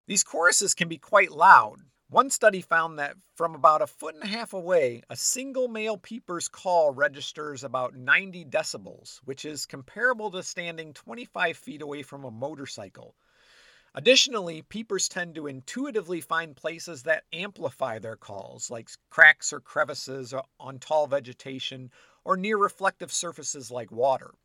These 0.05 0.23
choruses 0.23 0.75
can 0.75 0.87
be 0.87 0.99
quite 0.99 1.31
loud, 1.31 1.79
one 2.09 2.29
study 2.29 2.61
found 2.61 2.99
that 2.99 3.17
from 3.33 3.55
about 3.55 3.81
a 3.81 3.87
foot 3.87 4.13
and 4.13 4.23
a 4.23 4.27
half 4.27 4.53
away, 4.53 5.01
a 5.09 5.15
single 5.15 5.67
male 5.67 5.97
peeper's 5.97 6.47
call 6.47 6.91
registers 6.91 7.63
about 7.63 7.95
90 7.95 8.45
decibels, 8.45 9.17
which 9.25 9.43
is 9.43 9.65
comparable 9.65 10.29
to 10.29 10.43
standing 10.43 10.93
25 10.93 11.57
feet 11.57 11.81
away 11.81 12.03
from 12.03 12.23
a 12.23 12.29
motorcycle. 12.29 13.15
Additionally, 13.95 14.61
peepers 14.61 15.07
tend 15.09 15.33
to 15.33 15.47
intuitively 15.47 16.21
find 16.21 16.55
places 16.55 17.03
that 17.03 17.23
amplify 17.33 17.97
their 17.97 18.17
calls, 18.17 18.69
like 18.69 18.89
cracks 19.09 19.51
or 19.51 19.59
crevices 19.59 20.33
on 20.59 20.77
tall 20.77 21.07
vegetation 21.07 21.89
or 22.23 22.37
near 22.37 22.57
reflective 22.57 23.11
surfaces 23.11 23.71
like 23.71 23.91
water. 23.91 24.35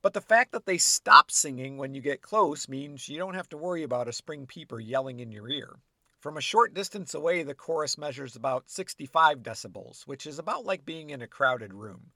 But 0.00 0.12
the 0.12 0.20
fact 0.20 0.52
that 0.52 0.64
they 0.64 0.78
stop 0.78 1.32
singing 1.32 1.76
when 1.76 1.94
you 1.94 2.00
get 2.00 2.22
close 2.22 2.68
means 2.68 3.08
you 3.08 3.18
don't 3.18 3.34
have 3.34 3.48
to 3.48 3.56
worry 3.56 3.82
about 3.82 4.06
a 4.06 4.12
spring 4.12 4.46
peeper 4.46 4.78
yelling 4.78 5.18
in 5.18 5.32
your 5.32 5.48
ear. 5.48 5.76
From 6.20 6.36
a 6.36 6.40
short 6.40 6.74
distance 6.74 7.14
away, 7.14 7.44
the 7.44 7.54
chorus 7.54 7.96
measures 7.96 8.34
about 8.34 8.68
65 8.68 9.38
decibels, 9.40 10.02
which 10.02 10.26
is 10.26 10.40
about 10.40 10.66
like 10.66 10.84
being 10.84 11.10
in 11.10 11.22
a 11.22 11.28
crowded 11.28 11.72
room. 11.72 12.10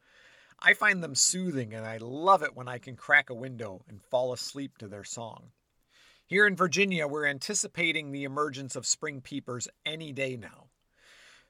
I 0.59 0.75
find 0.75 1.05
them 1.05 1.15
soothing 1.15 1.73
and 1.73 1.87
I 1.87 1.99
love 1.99 2.43
it 2.43 2.57
when 2.57 2.67
I 2.67 2.79
can 2.79 2.97
crack 2.97 3.31
a 3.31 3.35
window 3.35 3.85
and 3.89 4.03
fall 4.03 4.33
asleep 4.33 4.77
to 4.79 4.89
their 4.89 5.05
song. 5.05 5.53
Here 6.27 6.49
in 6.49 6.57
Virginia, 6.57 7.07
we're 7.07 7.27
anticipating 7.27 8.11
the 8.11 8.25
emergence 8.25 8.75
of 8.75 8.87
spring 8.87 9.21
peepers 9.21 9.69
any 9.87 10.13
day 10.13 10.37
now. 10.37 10.67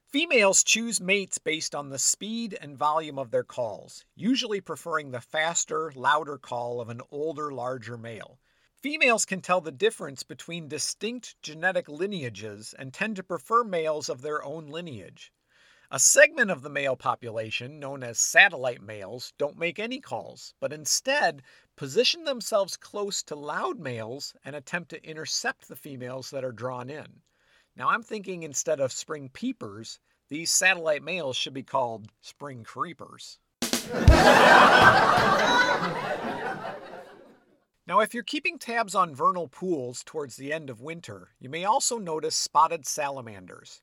Females 0.09 0.62
choose 0.62 1.00
mates 1.00 1.38
based 1.38 1.75
on 1.75 1.88
the 1.88 1.99
speed 1.99 2.59
and 2.61 2.76
volume 2.76 3.18
of 3.18 3.30
their 3.30 3.44
calls, 3.44 4.04
usually 4.14 4.61
preferring 4.61 5.11
the 5.11 5.23
faster, 5.23 5.90
louder 5.97 6.37
call 6.37 6.82
of 6.82 6.90
an 6.90 7.00
older, 7.11 7.50
larger 7.50 7.97
male. 7.97 8.38
Females 8.83 9.25
can 9.25 9.41
tell 9.41 9.61
the 9.61 9.71
difference 9.71 10.25
between 10.25 10.67
distinct 10.67 11.41
genetic 11.41 11.89
lineages 11.89 12.75
and 12.77 12.93
tend 12.93 13.15
to 13.15 13.23
prefer 13.23 13.62
males 13.62 14.09
of 14.09 14.23
their 14.23 14.43
own 14.45 14.67
lineage. 14.67 15.33
A 15.93 16.01
segment 16.01 16.51
of 16.51 16.62
the 16.62 16.69
male 16.69 16.97
population, 16.97 17.79
known 17.79 18.03
as 18.03 18.19
satellite 18.19 18.83
males, 18.83 19.35
don't 19.39 19.57
make 19.57 19.79
any 19.79 20.01
calls, 20.01 20.55
but 20.59 20.73
instead 20.73 21.43
position 21.77 22.25
themselves 22.25 22.77
close 22.77 23.23
to 23.23 23.37
loud 23.37 23.79
males 23.79 24.35
and 24.45 24.57
attempt 24.57 24.91
to 24.91 25.09
intercept 25.09 25.69
the 25.69 25.77
females 25.77 26.31
that 26.31 26.45
are 26.45 26.51
drawn 26.51 26.91
in. 26.91 27.21
Now 27.77 27.91
I'm 27.91 28.03
thinking 28.03 28.43
instead 28.43 28.81
of 28.81 28.91
spring 28.91 29.29
peepers, 29.29 30.01
these 30.29 30.51
satellite 30.51 31.05
males 31.05 31.37
should 31.37 31.55
be 31.55 31.62
called 31.62 32.09
spring 32.21 32.65
creepers. 32.65 33.39
Now, 37.85 37.99
if 37.99 38.15
you're 38.15 38.23
keeping 38.23 38.61
tabs 38.61 38.95
on 38.95 39.12
vernal 39.12 39.49
pools 39.49 40.05
towards 40.05 40.37
the 40.37 40.53
end 40.53 40.71
of 40.71 40.81
winter, 40.81 41.31
you 41.41 41.49
may 41.49 41.65
also 41.65 41.99
notice 41.99 42.37
spotted 42.37 42.87
salamanders. 42.87 43.83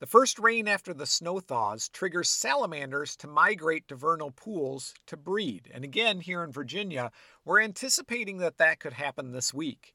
The 0.00 0.06
first 0.06 0.40
rain 0.40 0.66
after 0.66 0.92
the 0.92 1.06
snow 1.06 1.38
thaws 1.38 1.88
triggers 1.88 2.28
salamanders 2.28 3.14
to 3.18 3.28
migrate 3.28 3.86
to 3.86 3.94
vernal 3.94 4.32
pools 4.32 4.94
to 5.06 5.16
breed. 5.16 5.70
And 5.72 5.84
again, 5.84 6.20
here 6.20 6.42
in 6.42 6.50
Virginia, 6.50 7.12
we're 7.44 7.60
anticipating 7.60 8.38
that 8.38 8.58
that 8.58 8.80
could 8.80 8.94
happen 8.94 9.30
this 9.30 9.54
week. 9.54 9.94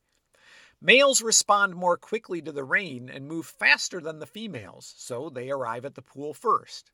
Males 0.80 1.22
respond 1.22 1.76
more 1.76 1.98
quickly 1.98 2.42
to 2.42 2.54
the 2.54 2.64
rain 2.64 3.10
and 3.10 3.28
move 3.28 3.46
faster 3.46 4.00
than 4.00 4.20
the 4.20 4.26
females, 4.26 4.94
so 4.98 5.30
they 5.30 5.52
arrive 5.52 5.84
at 5.84 5.96
the 5.96 6.02
pool 6.02 6.34
first. 6.34 6.90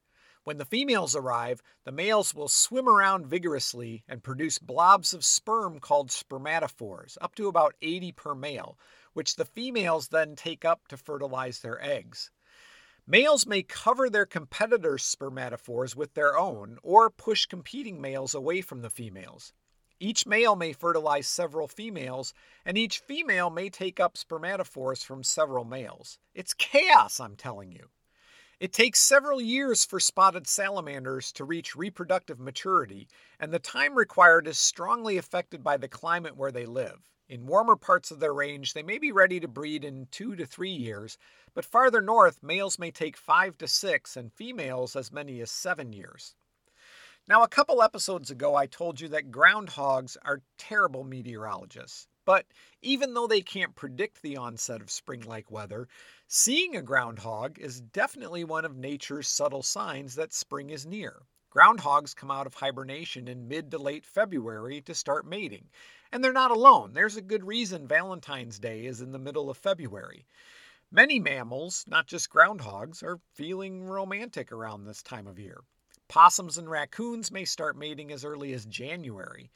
When 0.47 0.59
the 0.59 0.63
females 0.63 1.13
arrive, 1.13 1.61
the 1.83 1.91
males 1.91 2.33
will 2.33 2.47
swim 2.47 2.87
around 2.87 3.27
vigorously 3.27 4.05
and 4.07 4.23
produce 4.23 4.59
blobs 4.59 5.13
of 5.13 5.25
sperm 5.25 5.81
called 5.81 6.07
spermatophores, 6.07 7.17
up 7.19 7.35
to 7.35 7.49
about 7.49 7.75
80 7.81 8.13
per 8.13 8.33
male, 8.33 8.79
which 9.11 9.35
the 9.35 9.43
females 9.43 10.07
then 10.07 10.37
take 10.37 10.63
up 10.63 10.87
to 10.87 10.95
fertilize 10.95 11.59
their 11.59 11.83
eggs. 11.83 12.31
Males 13.05 13.45
may 13.45 13.61
cover 13.61 14.09
their 14.09 14.25
competitors' 14.25 15.03
spermatophores 15.03 15.97
with 15.97 16.13
their 16.13 16.37
own 16.37 16.77
or 16.81 17.09
push 17.09 17.45
competing 17.45 17.99
males 17.99 18.33
away 18.33 18.61
from 18.61 18.81
the 18.81 18.89
females. 18.89 19.51
Each 19.99 20.25
male 20.25 20.55
may 20.55 20.71
fertilize 20.71 21.27
several 21.27 21.67
females, 21.67 22.33
and 22.63 22.77
each 22.77 22.99
female 22.99 23.49
may 23.49 23.69
take 23.69 23.99
up 23.99 24.15
spermatophores 24.15 25.03
from 25.03 25.25
several 25.25 25.65
males. 25.65 26.19
It's 26.33 26.53
chaos, 26.53 27.19
I'm 27.19 27.35
telling 27.35 27.73
you. 27.73 27.89
It 28.59 28.73
takes 28.73 28.99
several 28.99 29.39
years 29.39 29.85
for 29.85 29.99
spotted 29.99 30.47
salamanders 30.47 31.31
to 31.33 31.43
reach 31.43 31.75
reproductive 31.75 32.39
maturity, 32.39 33.07
and 33.39 33.53
the 33.53 33.59
time 33.59 33.93
required 33.93 34.47
is 34.47 34.57
strongly 34.57 35.17
affected 35.17 35.63
by 35.63 35.77
the 35.77 35.87
climate 35.87 36.35
where 36.35 36.51
they 36.51 36.65
live. 36.65 37.07
In 37.29 37.45
warmer 37.45 37.75
parts 37.75 38.09
of 38.09 38.19
their 38.19 38.33
range, 38.33 38.73
they 38.73 38.81
may 38.81 38.97
be 38.97 39.11
ready 39.11 39.39
to 39.39 39.47
breed 39.47 39.85
in 39.85 40.07
two 40.09 40.35
to 40.35 40.43
three 40.43 40.71
years, 40.71 41.19
but 41.53 41.65
farther 41.65 42.01
north, 42.01 42.41
males 42.41 42.79
may 42.79 42.89
take 42.89 43.15
five 43.15 43.59
to 43.59 43.67
six, 43.67 44.17
and 44.17 44.33
females 44.33 44.95
as 44.95 45.11
many 45.11 45.39
as 45.39 45.51
seven 45.51 45.93
years. 45.93 46.33
Now, 47.27 47.43
a 47.43 47.47
couple 47.47 47.83
episodes 47.83 48.31
ago, 48.31 48.55
I 48.55 48.65
told 48.65 48.99
you 48.99 49.07
that 49.09 49.29
groundhogs 49.29 50.17
are 50.23 50.41
terrible 50.57 51.03
meteorologists. 51.03 52.07
But 52.27 52.45
even 52.81 53.13
though 53.13 53.27
they 53.27 53.39
can't 53.39 53.73
predict 53.73 54.21
the 54.21 54.35
onset 54.35 54.81
of 54.81 54.91
spring 54.91 55.21
like 55.21 55.49
weather, 55.49 55.87
seeing 56.27 56.75
a 56.75 56.81
groundhog 56.81 57.57
is 57.57 57.79
definitely 57.79 58.43
one 58.43 58.65
of 58.65 58.75
nature's 58.75 59.29
subtle 59.29 59.63
signs 59.63 60.15
that 60.15 60.33
spring 60.33 60.69
is 60.69 60.85
near. 60.85 61.21
Groundhogs 61.49 62.13
come 62.13 62.29
out 62.29 62.45
of 62.45 62.53
hibernation 62.53 63.29
in 63.29 63.47
mid 63.47 63.71
to 63.71 63.77
late 63.77 64.05
February 64.05 64.81
to 64.81 64.93
start 64.93 65.25
mating. 65.25 65.69
And 66.11 66.21
they're 66.21 66.33
not 66.33 66.51
alone. 66.51 66.91
There's 66.93 67.15
a 67.15 67.21
good 67.21 67.45
reason 67.45 67.87
Valentine's 67.87 68.59
Day 68.59 68.85
is 68.85 68.99
in 68.99 69.13
the 69.13 69.19
middle 69.19 69.49
of 69.49 69.55
February. 69.55 70.25
Many 70.91 71.19
mammals, 71.19 71.85
not 71.87 72.07
just 72.07 72.29
groundhogs, 72.29 73.03
are 73.03 73.21
feeling 73.35 73.85
romantic 73.85 74.51
around 74.51 74.83
this 74.83 75.01
time 75.01 75.27
of 75.27 75.39
year. 75.39 75.61
Possums 76.09 76.57
and 76.57 76.69
raccoons 76.69 77.31
may 77.31 77.45
start 77.45 77.77
mating 77.77 78.11
as 78.11 78.25
early 78.25 78.51
as 78.51 78.65
January. 78.65 79.49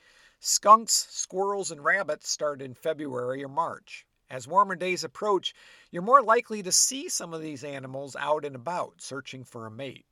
Skunks, 0.43 1.05
squirrels, 1.11 1.69
and 1.69 1.83
rabbits 1.83 2.27
start 2.27 2.63
in 2.63 2.73
February 2.73 3.43
or 3.43 3.47
March. 3.47 4.07
As 4.27 4.47
warmer 4.47 4.75
days 4.75 5.03
approach, 5.03 5.53
you're 5.91 6.01
more 6.01 6.23
likely 6.23 6.63
to 6.63 6.71
see 6.71 7.09
some 7.09 7.31
of 7.31 7.43
these 7.43 7.63
animals 7.63 8.15
out 8.15 8.43
and 8.43 8.55
about 8.55 9.03
searching 9.03 9.43
for 9.43 9.67
a 9.67 9.71
mate. 9.71 10.07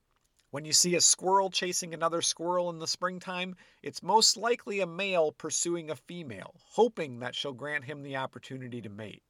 When 0.52 0.66
you 0.66 0.72
see 0.72 0.94
a 0.94 1.02
squirrel 1.02 1.50
chasing 1.50 1.96
another 1.96 2.22
squirrel 2.22 2.70
in 2.70 2.78
the 2.78 2.86
springtime, 2.86 3.56
it's 3.82 4.04
most 4.04 4.38
likely 4.38 4.82
a 4.82 4.86
male 4.86 5.32
pursuing 5.32 5.90
a 5.90 5.96
female, 5.96 6.54
hoping 6.60 7.18
that 7.22 7.34
she'll 7.34 7.54
grant 7.54 7.86
him 7.86 8.04
the 8.04 8.18
opportunity 8.18 8.84
to 8.84 8.90
mate. 8.90 9.24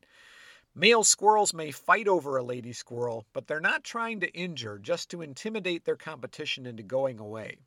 Male 0.75 1.05
squirrels 1.05 1.53
may 1.53 1.71
fight 1.71 2.09
over 2.09 2.35
a 2.35 2.43
lady 2.43 2.73
squirrel, 2.73 3.25
but 3.31 3.47
they're 3.47 3.61
not 3.61 3.85
trying 3.85 4.19
to 4.19 4.33
injure, 4.33 4.77
just 4.77 5.09
to 5.11 5.21
intimidate 5.21 5.85
their 5.85 5.95
competition 5.95 6.65
into 6.65 6.83
going 6.83 7.19
away. 7.19 7.59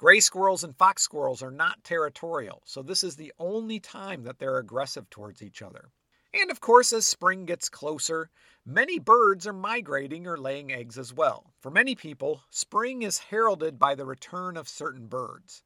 Gray 0.00 0.20
squirrels 0.20 0.64
and 0.64 0.74
fox 0.78 1.02
squirrels 1.02 1.42
are 1.42 1.50
not 1.50 1.84
territorial, 1.84 2.62
so 2.64 2.82
this 2.82 3.04
is 3.04 3.16
the 3.16 3.34
only 3.38 3.78
time 3.78 4.22
that 4.22 4.38
they're 4.38 4.56
aggressive 4.56 5.10
towards 5.10 5.42
each 5.42 5.60
other. 5.60 5.90
And 6.32 6.50
of 6.50 6.58
course, 6.58 6.90
as 6.94 7.06
spring 7.06 7.44
gets 7.44 7.68
closer, 7.68 8.30
many 8.64 8.98
birds 8.98 9.46
are 9.46 9.52
migrating 9.52 10.26
or 10.26 10.38
laying 10.38 10.72
eggs 10.72 10.96
as 10.96 11.12
well. 11.12 11.52
For 11.60 11.70
many 11.70 11.94
people, 11.94 12.44
spring 12.48 13.02
is 13.02 13.18
heralded 13.18 13.78
by 13.78 13.94
the 13.94 14.06
return 14.06 14.56
of 14.56 14.70
certain 14.70 15.06
birds. 15.06 15.62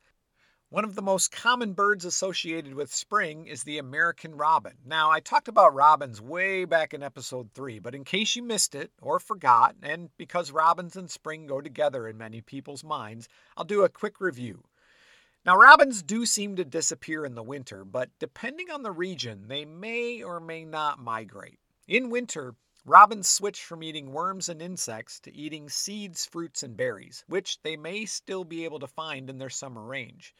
One 0.75 0.85
of 0.85 0.97
the 0.97 1.03
most 1.03 1.31
common 1.31 1.73
birds 1.73 2.05
associated 2.05 2.75
with 2.75 2.93
spring 2.93 3.47
is 3.47 3.63
the 3.63 3.79
American 3.79 4.35
robin. 4.35 4.73
Now, 4.85 5.09
I 5.09 5.21
talked 5.21 5.47
about 5.47 5.73
robins 5.73 6.21
way 6.21 6.65
back 6.65 6.93
in 6.93 7.01
episode 7.01 7.51
3, 7.55 7.79
but 7.79 7.95
in 7.95 8.03
case 8.03 8.35
you 8.35 8.43
missed 8.43 8.75
it 8.75 8.91
or 9.01 9.21
forgot, 9.21 9.77
and 9.85 10.09
because 10.17 10.51
robins 10.51 10.97
and 10.97 11.09
spring 11.09 11.47
go 11.47 11.61
together 11.61 12.09
in 12.09 12.19
many 12.19 12.41
people's 12.41 12.83
minds, 12.83 13.29
I'll 13.57 13.65
do 13.65 13.85
a 13.85 13.89
quick 13.89 14.21
review. 14.21 14.65
Now, 15.47 15.57
robins 15.57 16.03
do 16.03 16.27
seem 16.27 16.57
to 16.57 16.65
disappear 16.65 17.25
in 17.25 17.37
the 17.37 17.43
winter, 17.45 17.85
but 17.85 18.11
depending 18.19 18.73
on 18.73 18.83
the 18.83 18.91
region, 18.91 19.47
they 19.47 19.65
may 19.65 20.25
or 20.25 20.41
may 20.41 20.65
not 20.65 20.99
migrate. 20.99 21.61
In 21.87 22.11
winter, 22.11 22.57
robins 22.85 23.29
switch 23.29 23.65
from 23.65 23.83
eating 23.83 24.13
worms 24.13 24.49
and 24.49 24.61
insects 24.61 25.19
to 25.21 25.35
eating 25.35 25.69
seeds, 25.69 26.27
fruits, 26.27 26.63
and 26.63 26.77
berries, 26.77 27.25
which 27.27 27.61
they 27.63 27.77
may 27.77 28.05
still 28.05 28.45
be 28.45 28.65
able 28.65 28.79
to 28.79 28.87
find 28.87 29.31
in 29.31 29.39
their 29.39 29.51
summer 29.51 29.83
range. 29.83 30.35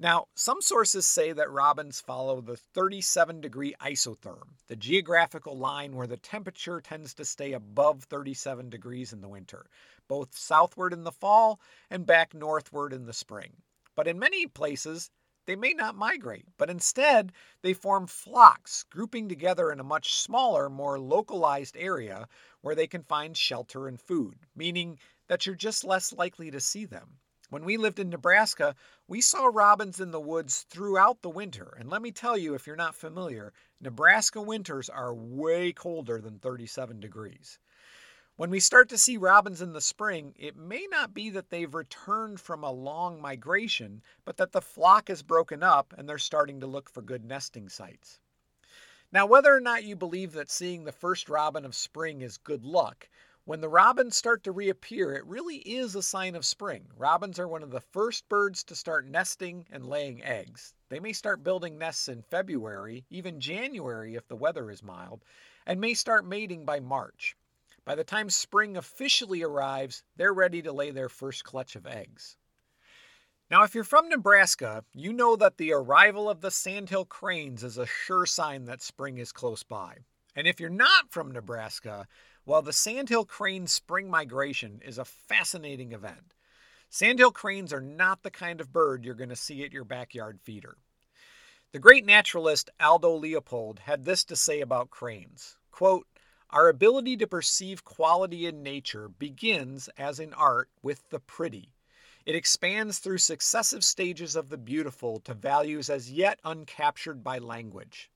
Now, 0.00 0.26
some 0.34 0.60
sources 0.60 1.06
say 1.06 1.32
that 1.32 1.50
robins 1.50 2.00
follow 2.00 2.40
the 2.40 2.56
37 2.56 3.40
degree 3.40 3.74
isotherm, 3.80 4.56
the 4.66 4.74
geographical 4.74 5.56
line 5.56 5.94
where 5.94 6.08
the 6.08 6.16
temperature 6.16 6.80
tends 6.80 7.14
to 7.14 7.24
stay 7.24 7.52
above 7.52 8.04
37 8.04 8.70
degrees 8.70 9.12
in 9.12 9.20
the 9.20 9.28
winter, 9.28 9.66
both 10.08 10.36
southward 10.36 10.92
in 10.92 11.04
the 11.04 11.12
fall 11.12 11.60
and 11.90 12.06
back 12.06 12.34
northward 12.34 12.92
in 12.92 13.06
the 13.06 13.12
spring. 13.12 13.52
But 13.94 14.08
in 14.08 14.18
many 14.18 14.48
places, 14.48 15.10
they 15.46 15.56
may 15.56 15.72
not 15.74 15.94
migrate, 15.94 16.46
but 16.56 16.70
instead 16.70 17.32
they 17.62 17.74
form 17.74 18.06
flocks, 18.06 18.84
grouping 18.84 19.28
together 19.28 19.70
in 19.70 19.80
a 19.80 19.84
much 19.84 20.14
smaller, 20.14 20.70
more 20.70 20.98
localized 20.98 21.76
area 21.76 22.28
where 22.60 22.74
they 22.74 22.86
can 22.86 23.02
find 23.02 23.36
shelter 23.36 23.86
and 23.88 24.00
food, 24.00 24.38
meaning 24.56 24.98
that 25.26 25.46
you're 25.46 25.54
just 25.54 25.84
less 25.84 26.12
likely 26.12 26.50
to 26.50 26.60
see 26.60 26.84
them. 26.84 27.18
When 27.50 27.64
we 27.64 27.76
lived 27.76 27.98
in 27.98 28.08
Nebraska, 28.08 28.74
we 29.06 29.20
saw 29.20 29.50
robins 29.52 30.00
in 30.00 30.10
the 30.10 30.20
woods 30.20 30.62
throughout 30.62 31.22
the 31.22 31.28
winter. 31.28 31.76
And 31.78 31.88
let 31.88 32.02
me 32.02 32.10
tell 32.10 32.36
you, 32.36 32.54
if 32.54 32.66
you're 32.66 32.74
not 32.74 32.94
familiar, 32.94 33.52
Nebraska 33.80 34.40
winters 34.40 34.88
are 34.88 35.14
way 35.14 35.72
colder 35.72 36.20
than 36.20 36.38
37 36.38 37.00
degrees. 37.00 37.58
When 38.36 38.50
we 38.50 38.58
start 38.58 38.88
to 38.88 38.98
see 38.98 39.16
robins 39.16 39.62
in 39.62 39.74
the 39.74 39.80
spring, 39.80 40.34
it 40.36 40.56
may 40.56 40.88
not 40.90 41.14
be 41.14 41.30
that 41.30 41.50
they've 41.50 41.72
returned 41.72 42.40
from 42.40 42.64
a 42.64 42.72
long 42.72 43.22
migration, 43.22 44.02
but 44.24 44.38
that 44.38 44.50
the 44.50 44.60
flock 44.60 45.08
is 45.08 45.22
broken 45.22 45.62
up 45.62 45.94
and 45.96 46.08
they're 46.08 46.18
starting 46.18 46.58
to 46.58 46.66
look 46.66 46.90
for 46.90 47.00
good 47.00 47.24
nesting 47.24 47.68
sites. 47.68 48.18
Now, 49.12 49.24
whether 49.24 49.54
or 49.54 49.60
not 49.60 49.84
you 49.84 49.94
believe 49.94 50.32
that 50.32 50.50
seeing 50.50 50.82
the 50.82 50.90
first 50.90 51.28
robin 51.28 51.64
of 51.64 51.76
spring 51.76 52.22
is 52.22 52.36
good 52.36 52.64
luck, 52.64 53.08
when 53.44 53.60
the 53.60 53.68
robins 53.68 54.16
start 54.16 54.42
to 54.44 54.50
reappear, 54.50 55.12
it 55.12 55.26
really 55.26 55.58
is 55.58 55.94
a 55.94 56.02
sign 56.02 56.34
of 56.34 56.44
spring. 56.44 56.88
Robins 56.96 57.38
are 57.38 57.46
one 57.46 57.62
of 57.62 57.70
the 57.70 57.80
first 57.80 58.28
birds 58.28 58.64
to 58.64 58.74
start 58.74 59.06
nesting 59.06 59.64
and 59.70 59.86
laying 59.86 60.24
eggs. 60.24 60.74
They 60.88 60.98
may 60.98 61.12
start 61.12 61.44
building 61.44 61.78
nests 61.78 62.08
in 62.08 62.22
February, 62.22 63.04
even 63.10 63.38
January 63.38 64.16
if 64.16 64.26
the 64.26 64.34
weather 64.34 64.72
is 64.72 64.82
mild, 64.82 65.24
and 65.66 65.80
may 65.80 65.94
start 65.94 66.26
mating 66.26 66.64
by 66.64 66.80
March. 66.80 67.36
By 67.84 67.94
the 67.94 68.04
time 68.04 68.30
spring 68.30 68.76
officially 68.76 69.42
arrives, 69.42 70.02
they're 70.16 70.32
ready 70.32 70.62
to 70.62 70.72
lay 70.72 70.90
their 70.90 71.08
first 71.08 71.44
clutch 71.44 71.76
of 71.76 71.86
eggs. 71.86 72.36
Now, 73.50 73.62
if 73.62 73.74
you're 73.74 73.84
from 73.84 74.08
Nebraska, 74.08 74.84
you 74.94 75.12
know 75.12 75.36
that 75.36 75.58
the 75.58 75.72
arrival 75.72 76.30
of 76.30 76.40
the 76.40 76.50
sandhill 76.50 77.04
cranes 77.04 77.62
is 77.62 77.76
a 77.76 77.86
sure 77.86 78.24
sign 78.24 78.64
that 78.64 78.82
spring 78.82 79.18
is 79.18 79.32
close 79.32 79.62
by. 79.62 79.98
And 80.34 80.46
if 80.46 80.58
you're 80.58 80.70
not 80.70 81.10
from 81.10 81.30
Nebraska, 81.30 82.08
well, 82.46 82.62
the 82.62 82.72
sandhill 82.72 83.26
crane 83.26 83.66
spring 83.66 84.10
migration 84.10 84.80
is 84.84 84.98
a 84.98 85.04
fascinating 85.04 85.92
event. 85.92 86.34
Sandhill 86.88 87.32
cranes 87.32 87.72
are 87.72 87.80
not 87.80 88.22
the 88.22 88.30
kind 88.30 88.60
of 88.60 88.72
bird 88.72 89.04
you're 89.04 89.14
going 89.14 89.28
to 89.28 89.36
see 89.36 89.62
at 89.62 89.72
your 89.72 89.84
backyard 89.84 90.40
feeder. 90.40 90.78
The 91.72 91.78
great 91.78 92.06
naturalist 92.06 92.70
Aldo 92.80 93.14
Leopold 93.16 93.80
had 93.80 94.04
this 94.04 94.24
to 94.24 94.36
say 94.36 94.60
about 94.60 94.90
cranes 94.90 95.56
quote, 95.70 96.06
Our 96.50 96.68
ability 96.68 97.16
to 97.16 97.26
perceive 97.26 97.84
quality 97.84 98.46
in 98.46 98.62
nature 98.62 99.08
begins, 99.08 99.88
as 99.98 100.20
in 100.20 100.32
art, 100.34 100.70
with 100.82 101.08
the 101.10 101.20
pretty. 101.20 101.72
It 102.26 102.34
expands 102.34 102.98
through 102.98 103.18
successive 103.18 103.84
stages 103.84 104.36
of 104.36 104.48
the 104.48 104.56
beautiful 104.56 105.20
to 105.20 105.34
values 105.34 105.90
as 105.90 106.10
yet 106.10 106.40
uncaptured 106.44 107.22
by 107.22 107.38
language. 107.38 108.10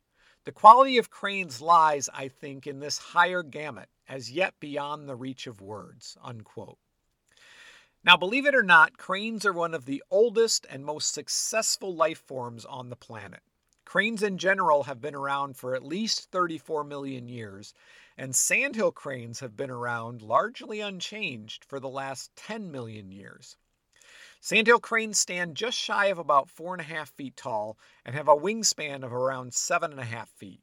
The 0.44 0.52
quality 0.52 0.96
of 0.96 1.10
cranes 1.10 1.60
lies, 1.60 2.08
I 2.14 2.28
think, 2.28 2.66
in 2.66 2.80
this 2.80 2.98
higher 2.98 3.42
gamut, 3.42 3.90
as 4.08 4.30
yet 4.30 4.54
beyond 4.60 5.08
the 5.08 5.16
reach 5.16 5.46
of 5.46 5.60
words. 5.60 6.16
Unquote. 6.22 6.78
Now, 8.02 8.16
believe 8.16 8.46
it 8.46 8.54
or 8.54 8.62
not, 8.62 8.96
cranes 8.96 9.44
are 9.44 9.52
one 9.52 9.74
of 9.74 9.84
the 9.84 10.02
oldest 10.10 10.64
and 10.70 10.86
most 10.86 11.12
successful 11.12 11.94
life 11.94 12.20
forms 12.20 12.64
on 12.64 12.88
the 12.88 12.96
planet. 12.96 13.42
Cranes 13.88 14.22
in 14.22 14.36
general 14.36 14.82
have 14.82 15.00
been 15.00 15.14
around 15.14 15.56
for 15.56 15.74
at 15.74 15.82
least 15.82 16.30
34 16.30 16.84
million 16.84 17.26
years, 17.26 17.72
and 18.18 18.36
sandhill 18.36 18.92
cranes 18.92 19.40
have 19.40 19.56
been 19.56 19.70
around 19.70 20.20
largely 20.20 20.82
unchanged 20.82 21.64
for 21.64 21.80
the 21.80 21.88
last 21.88 22.30
10 22.36 22.70
million 22.70 23.10
years. 23.10 23.56
Sandhill 24.42 24.78
cranes 24.78 25.18
stand 25.18 25.56
just 25.56 25.78
shy 25.78 26.08
of 26.08 26.18
about 26.18 26.54
4.5 26.54 27.08
feet 27.08 27.34
tall 27.34 27.78
and 28.04 28.14
have 28.14 28.28
a 28.28 28.36
wingspan 28.36 29.02
of 29.02 29.14
around 29.14 29.52
7.5 29.52 30.28
feet. 30.28 30.60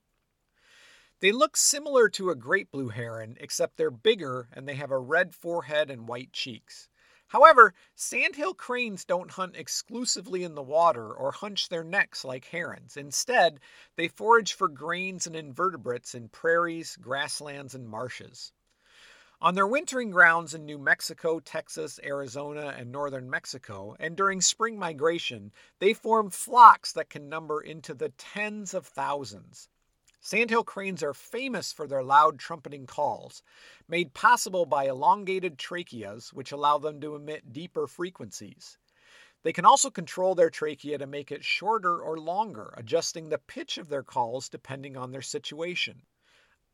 They 1.19 1.31
look 1.31 1.57
similar 1.57 2.09
to 2.09 2.29
a 2.29 2.35
great 2.35 2.69
blue 2.69 2.89
heron, 2.89 3.37
except 3.39 3.77
they're 3.77 3.89
bigger 3.89 4.49
and 4.53 4.67
they 4.67 4.75
have 4.75 4.91
a 4.91 4.99
red 4.99 5.33
forehead 5.33 5.89
and 5.89 6.07
white 6.07 6.31
cheeks. 6.31 6.89
However, 7.27 7.73
sandhill 7.95 8.53
cranes 8.53 9.03
don't 9.03 9.31
hunt 9.31 9.55
exclusively 9.55 10.43
in 10.43 10.53
the 10.53 10.61
water 10.61 11.11
or 11.11 11.31
hunch 11.31 11.69
their 11.69 11.83
necks 11.83 12.23
like 12.23 12.45
herons. 12.45 12.95
Instead, 12.95 13.59
they 13.95 14.07
forage 14.07 14.53
for 14.53 14.67
grains 14.67 15.25
and 15.25 15.35
invertebrates 15.35 16.13
in 16.13 16.29
prairies, 16.29 16.95
grasslands, 16.97 17.73
and 17.73 17.89
marshes. 17.89 18.53
On 19.41 19.53
their 19.53 19.67
wintering 19.67 20.11
grounds 20.11 20.53
in 20.53 20.65
New 20.65 20.77
Mexico, 20.77 21.39
Texas, 21.39 21.99
Arizona, 22.03 22.73
and 22.77 22.91
northern 22.91 23.29
Mexico, 23.29 23.95
and 23.99 24.15
during 24.15 24.39
spring 24.39 24.79
migration, 24.79 25.51
they 25.79 25.93
form 25.93 26.29
flocks 26.29 26.93
that 26.93 27.09
can 27.09 27.27
number 27.27 27.59
into 27.59 27.93
the 27.93 28.09
tens 28.09 28.73
of 28.73 28.87
thousands. 28.87 29.67
Sandhill 30.27 30.63
cranes 30.63 31.03
are 31.03 31.13
famous 31.13 31.71
for 31.71 31.85
their 31.85 32.01
loud 32.01 32.39
trumpeting 32.39 32.87
calls, 32.87 33.43
made 33.87 34.15
possible 34.15 34.65
by 34.65 34.85
elongated 34.85 35.59
tracheas, 35.59 36.33
which 36.33 36.51
allow 36.51 36.79
them 36.79 36.99
to 36.99 37.13
emit 37.15 37.53
deeper 37.53 37.85
frequencies. 37.85 38.79
They 39.43 39.53
can 39.53 39.65
also 39.65 39.91
control 39.91 40.33
their 40.33 40.49
trachea 40.49 40.97
to 40.97 41.05
make 41.05 41.31
it 41.31 41.45
shorter 41.45 42.01
or 42.01 42.17
longer, 42.17 42.73
adjusting 42.75 43.29
the 43.29 43.37
pitch 43.37 43.77
of 43.77 43.87
their 43.87 44.01
calls 44.01 44.49
depending 44.49 44.97
on 44.97 45.11
their 45.11 45.21
situation. 45.21 46.01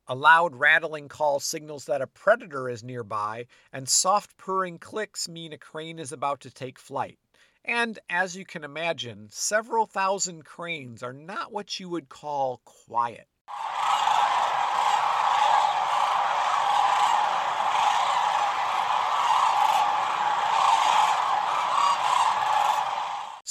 A 0.07 0.15
loud 0.15 0.55
rattling 0.55 1.09
call 1.09 1.41
signals 1.41 1.83
that 1.87 2.01
a 2.01 2.07
predator 2.07 2.69
is 2.69 2.85
nearby, 2.85 3.47
and 3.73 3.89
soft 3.89 4.37
purring 4.37 4.79
clicks 4.79 5.27
mean 5.27 5.51
a 5.51 5.57
crane 5.57 5.99
is 5.99 6.13
about 6.13 6.39
to 6.39 6.51
take 6.51 6.79
flight. 6.79 7.19
And 7.65 7.99
as 8.09 8.33
you 8.37 8.45
can 8.45 8.63
imagine, 8.63 9.27
several 9.29 9.87
thousand 9.87 10.45
cranes 10.45 11.03
are 11.03 11.11
not 11.11 11.51
what 11.51 11.81
you 11.81 11.89
would 11.89 12.07
call 12.07 12.61
quiet. 12.63 13.27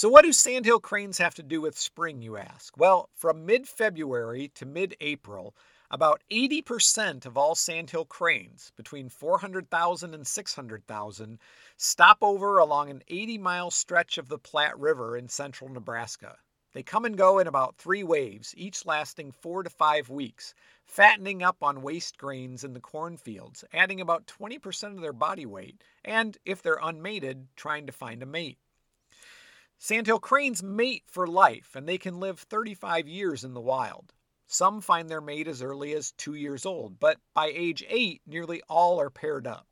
So, 0.00 0.08
what 0.08 0.24
do 0.24 0.32
sandhill 0.32 0.80
cranes 0.80 1.18
have 1.18 1.34
to 1.34 1.42
do 1.42 1.60
with 1.60 1.78
spring, 1.78 2.22
you 2.22 2.38
ask? 2.38 2.74
Well, 2.78 3.10
from 3.14 3.44
mid 3.44 3.68
February 3.68 4.50
to 4.54 4.64
mid 4.64 4.96
April, 4.98 5.54
about 5.90 6.22
80% 6.30 7.26
of 7.26 7.36
all 7.36 7.54
sandhill 7.54 8.06
cranes, 8.06 8.72
between 8.78 9.10
400,000 9.10 10.14
and 10.14 10.26
600,000, 10.26 11.38
stop 11.76 12.16
over 12.22 12.56
along 12.56 12.88
an 12.88 13.02
80 13.08 13.36
mile 13.36 13.70
stretch 13.70 14.16
of 14.16 14.30
the 14.30 14.38
Platte 14.38 14.80
River 14.80 15.18
in 15.18 15.28
central 15.28 15.68
Nebraska. 15.68 16.38
They 16.72 16.82
come 16.84 17.04
and 17.04 17.16
go 17.16 17.40
in 17.40 17.48
about 17.48 17.76
three 17.76 18.04
waves, 18.04 18.54
each 18.56 18.86
lasting 18.86 19.32
four 19.32 19.64
to 19.64 19.70
five 19.70 20.08
weeks, 20.08 20.54
fattening 20.84 21.42
up 21.42 21.62
on 21.62 21.82
waste 21.82 22.16
grains 22.16 22.62
in 22.62 22.74
the 22.74 22.80
cornfields, 22.80 23.64
adding 23.72 24.00
about 24.00 24.26
20% 24.26 24.94
of 24.94 25.00
their 25.00 25.12
body 25.12 25.46
weight, 25.46 25.82
and, 26.04 26.38
if 26.44 26.62
they're 26.62 26.78
unmated, 26.80 27.48
trying 27.56 27.86
to 27.86 27.92
find 27.92 28.22
a 28.22 28.26
mate. 28.26 28.58
Sandhill 29.78 30.20
cranes 30.20 30.62
mate 30.62 31.04
for 31.06 31.26
life, 31.26 31.74
and 31.74 31.88
they 31.88 31.98
can 31.98 32.20
live 32.20 32.38
35 32.38 33.08
years 33.08 33.42
in 33.42 33.54
the 33.54 33.60
wild. 33.60 34.12
Some 34.46 34.80
find 34.80 35.08
their 35.08 35.20
mate 35.20 35.48
as 35.48 35.62
early 35.62 35.92
as 35.94 36.12
two 36.12 36.34
years 36.34 36.66
old, 36.66 37.00
but 37.00 37.18
by 37.34 37.46
age 37.46 37.84
eight, 37.88 38.20
nearly 38.26 38.62
all 38.68 39.00
are 39.00 39.10
paired 39.10 39.46
up. 39.46 39.66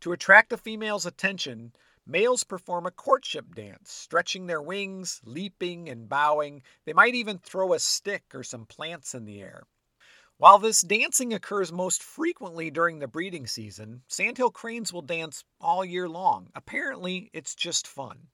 To 0.00 0.12
attract 0.12 0.50
the 0.50 0.56
female's 0.58 1.06
attention, 1.06 1.72
males 2.06 2.44
perform 2.44 2.86
a 2.86 2.90
courtship 2.90 3.54
dance, 3.54 3.90
stretching 3.90 4.46
their 4.46 4.62
wings, 4.62 5.20
leaping 5.24 5.88
and 5.88 6.08
bowing. 6.08 6.62
They 6.84 6.92
might 6.92 7.14
even 7.14 7.38
throw 7.38 7.72
a 7.72 7.78
stick 7.78 8.24
or 8.34 8.42
some 8.42 8.66
plants 8.66 9.14
in 9.14 9.24
the 9.24 9.40
air. 9.40 9.64
While 10.36 10.58
this 10.58 10.80
dancing 10.80 11.34
occurs 11.34 11.70
most 11.70 12.02
frequently 12.02 12.70
during 12.70 12.98
the 12.98 13.06
breeding 13.06 13.46
season, 13.46 14.02
sandhill 14.08 14.50
cranes 14.50 14.90
will 14.90 15.02
dance 15.02 15.44
all 15.60 15.84
year 15.84 16.08
long. 16.08 16.50
Apparently, 16.54 17.28
it's 17.34 17.54
just 17.54 17.86
fun. 17.86 18.28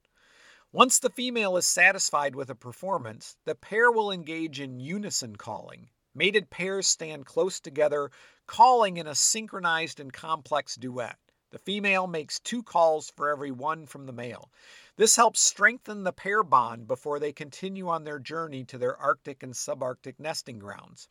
Once 0.71 1.01
the 1.01 1.11
female 1.11 1.57
is 1.57 1.67
satisfied 1.67 2.37
with 2.37 2.51
a 2.51 2.55
performance, 2.55 3.37
the 3.45 3.57
pair 3.57 3.91
will 3.91 4.13
engage 4.13 4.61
in 4.61 4.79
unison 4.79 5.35
calling. 5.35 5.91
Mated 6.15 6.49
pairs 6.49 6.87
stand 6.87 7.27
close 7.27 7.61
together, 7.61 8.11
calling 8.47 8.99
in 8.99 9.07
a 9.07 9.15
synchronized 9.15 9.99
and 9.99 10.13
complex 10.13 10.77
duet. 10.77 11.19
The 11.57 11.63
female 11.63 12.07
makes 12.07 12.39
two 12.39 12.63
calls 12.63 13.09
for 13.09 13.31
every 13.31 13.51
one 13.51 13.87
from 13.87 14.05
the 14.05 14.13
male. 14.13 14.53
This 14.97 15.17
helps 15.17 15.41
strengthen 15.41 16.05
the 16.05 16.13
pair 16.13 16.43
bond 16.43 16.87
before 16.87 17.19
they 17.19 17.33
continue 17.33 17.89
on 17.89 18.05
their 18.05 18.19
journey 18.19 18.63
to 18.67 18.77
their 18.77 18.95
Arctic 18.95 19.43
and 19.43 19.55
subarctic 19.55 20.21
nesting 20.21 20.59
grounds. 20.59 21.09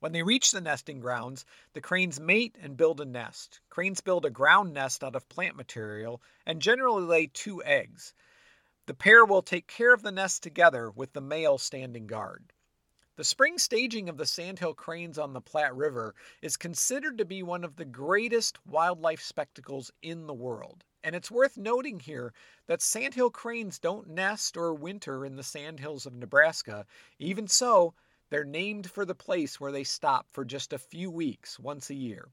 When 0.00 0.10
they 0.10 0.24
reach 0.24 0.50
the 0.50 0.60
nesting 0.60 0.98
grounds, 0.98 1.44
the 1.72 1.80
cranes 1.80 2.18
mate 2.18 2.56
and 2.60 2.76
build 2.76 3.00
a 3.00 3.04
nest. 3.04 3.60
Cranes 3.68 4.00
build 4.00 4.24
a 4.24 4.30
ground 4.30 4.74
nest 4.74 5.04
out 5.04 5.14
of 5.14 5.28
plant 5.28 5.54
material 5.54 6.20
and 6.44 6.60
generally 6.60 7.04
lay 7.04 7.28
two 7.28 7.62
eggs. 7.62 8.12
The 8.86 8.94
pair 8.94 9.24
will 9.24 9.40
take 9.40 9.68
care 9.68 9.94
of 9.94 10.02
the 10.02 10.10
nest 10.10 10.42
together 10.42 10.90
with 10.90 11.12
the 11.12 11.20
male 11.20 11.58
standing 11.58 12.08
guard. 12.08 12.52
The 13.20 13.24
spring 13.24 13.58
staging 13.58 14.08
of 14.08 14.16
the 14.16 14.24
sandhill 14.24 14.72
cranes 14.72 15.18
on 15.18 15.34
the 15.34 15.42
Platte 15.42 15.76
River 15.76 16.14
is 16.40 16.56
considered 16.56 17.18
to 17.18 17.26
be 17.26 17.42
one 17.42 17.64
of 17.64 17.76
the 17.76 17.84
greatest 17.84 18.58
wildlife 18.66 19.20
spectacles 19.20 19.92
in 20.00 20.26
the 20.26 20.32
world. 20.32 20.84
And 21.04 21.14
it's 21.14 21.30
worth 21.30 21.58
noting 21.58 22.00
here 22.00 22.32
that 22.66 22.80
sandhill 22.80 23.28
cranes 23.28 23.78
don't 23.78 24.08
nest 24.08 24.56
or 24.56 24.72
winter 24.72 25.26
in 25.26 25.36
the 25.36 25.42
sandhills 25.42 26.06
of 26.06 26.14
Nebraska. 26.14 26.86
Even 27.18 27.46
so, 27.46 27.92
they're 28.30 28.42
named 28.42 28.90
for 28.90 29.04
the 29.04 29.14
place 29.14 29.60
where 29.60 29.70
they 29.70 29.84
stop 29.84 30.26
for 30.32 30.42
just 30.42 30.72
a 30.72 30.78
few 30.78 31.10
weeks 31.10 31.58
once 31.58 31.90
a 31.90 31.94
year. 31.94 32.30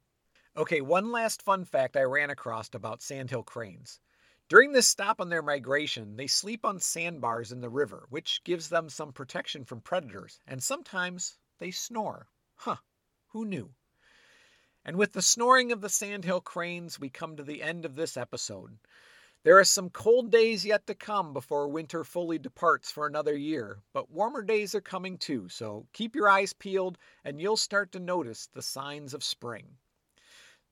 Okay, 0.56 0.80
one 0.80 1.12
last 1.12 1.42
fun 1.42 1.66
fact 1.66 1.98
I 1.98 2.04
ran 2.04 2.30
across 2.30 2.70
about 2.74 3.02
sandhill 3.02 3.44
cranes. 3.44 4.00
During 4.50 4.72
this 4.72 4.88
stop 4.88 5.20
on 5.20 5.28
their 5.28 5.42
migration, 5.42 6.16
they 6.16 6.28
sleep 6.28 6.64
on 6.64 6.80
sandbars 6.80 7.52
in 7.52 7.60
the 7.60 7.70
river, 7.70 8.06
which 8.10 8.42
gives 8.46 8.70
them 8.70 8.88
some 8.88 9.12
protection 9.12 9.66
from 9.66 9.82
predators, 9.82 10.40
and 10.48 10.64
sometimes 10.64 11.38
they 11.58 11.70
snore. 11.70 12.30
Huh, 12.56 12.78
who 13.28 13.44
knew? 13.44 13.74
And 14.86 14.96
with 14.96 15.12
the 15.12 15.22
snoring 15.22 15.74
of 15.74 15.82
the 15.82 15.90
sandhill 15.90 16.40
cranes, 16.40 16.98
we 16.98 17.10
come 17.10 17.36
to 17.36 17.44
the 17.44 17.62
end 17.62 17.84
of 17.84 17.96
this 17.96 18.16
episode. 18.16 18.80
There 19.44 19.60
are 19.60 19.66
some 19.66 19.90
cold 19.90 20.32
days 20.32 20.66
yet 20.66 20.88
to 20.88 20.96
come 20.96 21.34
before 21.34 21.68
winter 21.68 22.06
fully 22.06 22.40
departs 22.40 22.90
for 22.90 23.06
another 23.06 23.36
year, 23.36 23.82
but 23.92 24.10
warmer 24.10 24.42
days 24.42 24.74
are 24.74 24.82
coming 24.82 25.18
too, 25.18 25.50
so 25.50 25.88
keep 25.92 26.16
your 26.16 26.30
eyes 26.30 26.54
peeled 26.54 26.98
and 27.26 27.42
you'll 27.42 27.58
start 27.58 27.92
to 27.92 28.00
notice 28.00 28.48
the 28.48 28.62
signs 28.62 29.14
of 29.14 29.26
spring. 29.26 29.78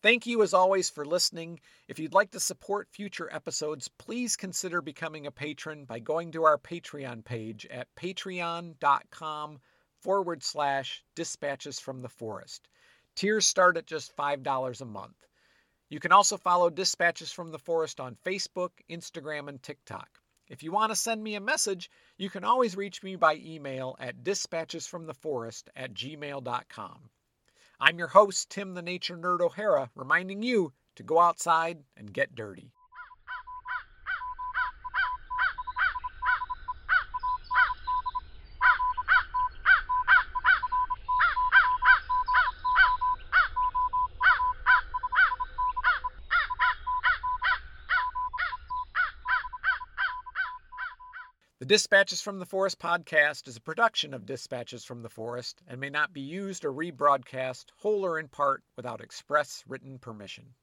Thank 0.06 0.28
you 0.28 0.44
as 0.44 0.54
always 0.54 0.88
for 0.88 1.04
listening. 1.04 1.60
If 1.88 1.98
you'd 1.98 2.13
like 2.13 2.30
to 2.34 2.39
support 2.39 2.91
future 2.91 3.28
episodes, 3.34 3.88
please 3.88 4.36
consider 4.36 4.80
becoming 4.80 5.26
a 5.26 5.32
patron 5.32 5.84
by 5.84 5.98
going 5.98 6.32
to 6.34 6.44
our 6.44 6.60
Patreon 6.60 7.26
page 7.26 7.65
at 7.72 7.88
patreon.com 7.96 9.60
forward 10.04 10.44
slash 10.44 11.04
dispatches 11.15 11.80
from 11.80 12.04
the 12.04 12.08
forest. 12.08 12.70
Tiers 13.15 13.48
start 13.48 13.78
at 13.78 13.88
just 13.88 14.15
$5 14.15 14.82
a 14.82 14.86
month. 14.86 15.26
You 15.89 16.00
can 16.00 16.12
also 16.12 16.38
follow 16.38 16.70
Dispatches 16.70 17.32
from 17.32 17.52
the 17.52 17.58
Forest 17.58 18.00
on 18.00 18.15
Facebook, 18.24 18.74
Instagram, 18.88 19.50
and 19.50 19.63
TikTok. 19.63 20.20
If 20.48 20.62
you 20.62 20.72
want 20.72 20.91
to 20.91 20.96
send 20.96 21.24
me 21.24 21.34
a 21.34 21.41
message, 21.41 21.89
you 22.20 22.30
can 22.30 22.44
always 22.44 22.78
reach 22.78 23.02
me 23.02 23.15
by 23.15 23.41
email 23.44 23.96
at 24.00 24.24
dispatchesfromtheforest 24.24 25.63
at 25.76 25.96
gmail.com. 25.96 27.10
I'm 27.79 27.99
your 27.99 28.07
host, 28.07 28.49
Tim 28.49 28.73
the 28.73 28.81
Nature 28.81 29.17
Nerd 29.17 29.41
O'Hara, 29.41 29.89
reminding 29.95 30.41
you 30.41 30.71
to 30.95 31.03
go 31.03 31.19
outside 31.19 31.83
and 31.97 32.13
get 32.13 32.33
dirty. 32.33 32.71
The 51.65 51.69
Dispatches 51.69 52.21
from 52.21 52.38
the 52.38 52.45
Forest 52.45 52.78
podcast 52.78 53.47
is 53.47 53.58
a 53.58 53.60
production 53.60 54.13
of 54.13 54.28
Dispatches 54.28 54.86
from 54.86 55.01
the 55.01 55.10
Forest 55.10 55.63
and 55.67 55.82
may 55.82 55.89
not 55.89 56.13
be 56.13 56.21
used 56.21 56.63
or 56.63 56.71
rebroadcast 56.71 57.71
whole 57.78 58.06
or 58.06 58.19
in 58.19 58.28
part 58.28 58.63
without 58.75 59.01
express 59.01 59.63
written 59.67 59.97
permission. 59.97 60.54